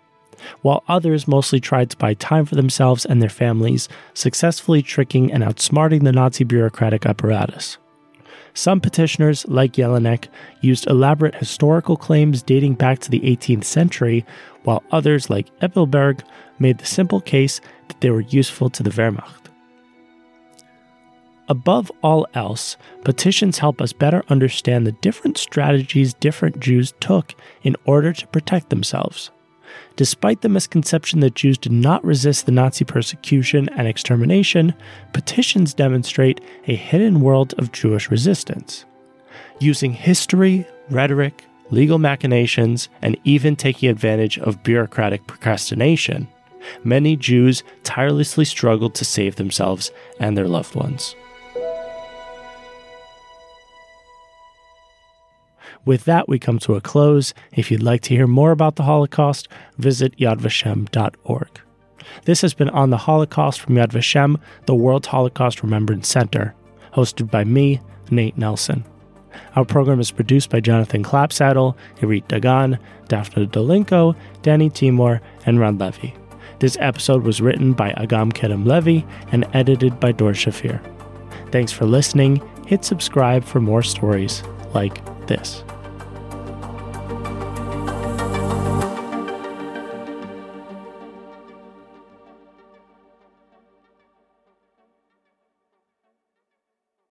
while 0.61 0.83
others 0.87 1.27
mostly 1.27 1.59
tried 1.59 1.89
to 1.89 1.97
buy 1.97 2.13
time 2.13 2.45
for 2.45 2.55
themselves 2.55 3.05
and 3.05 3.21
their 3.21 3.29
families, 3.29 3.89
successfully 4.13 4.81
tricking 4.81 5.31
and 5.31 5.43
outsmarting 5.43 6.03
the 6.03 6.11
Nazi 6.11 6.43
bureaucratic 6.43 7.05
apparatus. 7.05 7.77
Some 8.53 8.81
petitioners, 8.81 9.47
like 9.47 9.73
Jellinek, 9.73 10.29
used 10.61 10.87
elaborate 10.87 11.35
historical 11.35 11.95
claims 11.95 12.41
dating 12.41 12.73
back 12.73 12.99
to 12.99 13.11
the 13.11 13.19
18th 13.19 13.65
century, 13.65 14.25
while 14.63 14.81
others, 14.91 15.29
like 15.29 15.55
Eppelberg, 15.59 16.21
made 16.57 16.79
the 16.79 16.85
simple 16.85 17.21
case 17.21 17.61
that 17.87 18.01
they 18.01 18.09
were 18.09 18.21
useful 18.21 18.71
to 18.71 18.81
the 18.81 18.89
Wehrmacht. 18.89 19.47
Above 21.49 21.91
all 22.01 22.27
else, 22.33 22.75
petitions 23.03 23.59
help 23.59 23.79
us 23.79 23.93
better 23.93 24.23
understand 24.27 24.85
the 24.85 24.91
different 24.91 25.37
strategies 25.37 26.13
different 26.15 26.59
Jews 26.59 26.93
took 26.99 27.35
in 27.63 27.75
order 27.85 28.11
to 28.11 28.27
protect 28.27 28.69
themselves. 28.69 29.31
Despite 29.97 30.41
the 30.41 30.49
misconception 30.49 31.21
that 31.21 31.33
Jews 31.33 31.57
did 31.57 31.71
not 31.71 32.05
resist 32.05 32.45
the 32.45 32.51
Nazi 32.51 32.85
persecution 32.85 33.67
and 33.69 33.87
extermination, 33.87 34.75
petitions 35.11 35.73
demonstrate 35.73 36.39
a 36.67 36.75
hidden 36.75 37.19
world 37.19 37.55
of 37.57 37.71
Jewish 37.71 38.11
resistance. 38.11 38.85
Using 39.59 39.91
history, 39.91 40.67
rhetoric, 40.91 41.43
legal 41.71 41.97
machinations, 41.97 42.89
and 43.01 43.17
even 43.23 43.55
taking 43.55 43.89
advantage 43.89 44.37
of 44.37 44.61
bureaucratic 44.61 45.25
procrastination, 45.25 46.27
many 46.83 47.15
Jews 47.15 47.63
tirelessly 47.83 48.45
struggled 48.45 48.93
to 48.95 49.05
save 49.05 49.37
themselves 49.37 49.89
and 50.19 50.37
their 50.37 50.47
loved 50.47 50.75
ones. 50.75 51.15
With 55.85 56.05
that, 56.05 56.27
we 56.27 56.39
come 56.39 56.59
to 56.59 56.75
a 56.75 56.81
close. 56.81 57.33
If 57.53 57.71
you'd 57.71 57.83
like 57.83 58.01
to 58.01 58.15
hear 58.15 58.27
more 58.27 58.51
about 58.51 58.75
the 58.75 58.83
Holocaust, 58.83 59.47
visit 59.77 60.17
Yad 60.17 60.39
yadvashem.org. 60.39 61.61
This 62.25 62.41
has 62.41 62.53
been 62.53 62.69
On 62.69 62.89
the 62.89 62.97
Holocaust 62.97 63.59
from 63.59 63.75
Yad 63.75 63.91
Vashem, 63.91 64.39
the 64.65 64.75
World 64.75 65.05
Holocaust 65.05 65.63
Remembrance 65.63 66.07
Center, 66.07 66.55
hosted 66.93 67.29
by 67.29 67.43
me, 67.43 67.81
Nate 68.09 68.37
Nelson. 68.37 68.85
Our 69.55 69.65
program 69.65 69.99
is 69.99 70.11
produced 70.11 70.49
by 70.49 70.59
Jonathan 70.59 71.03
Clapsaddle, 71.03 71.75
Irit 71.97 72.27
Dagan, 72.27 72.79
Daphne 73.07 73.47
Dolinko, 73.47 74.15
Danny 74.41 74.69
Timor, 74.69 75.21
and 75.45 75.59
Ron 75.59 75.77
Levy. 75.77 76.15
This 76.59 76.77
episode 76.79 77.23
was 77.23 77.41
written 77.41 77.73
by 77.73 77.91
Agam 77.93 78.33
Kedem 78.33 78.65
Levy 78.65 79.05
and 79.31 79.45
edited 79.53 79.99
by 79.99 80.11
Dor 80.11 80.31
Shafir. 80.31 80.81
Thanks 81.51 81.71
for 81.71 81.85
listening. 81.85 82.41
Hit 82.65 82.83
subscribe 82.83 83.43
for 83.43 83.61
more 83.61 83.83
stories 83.83 84.43
like 84.73 84.99
this. 85.27 85.63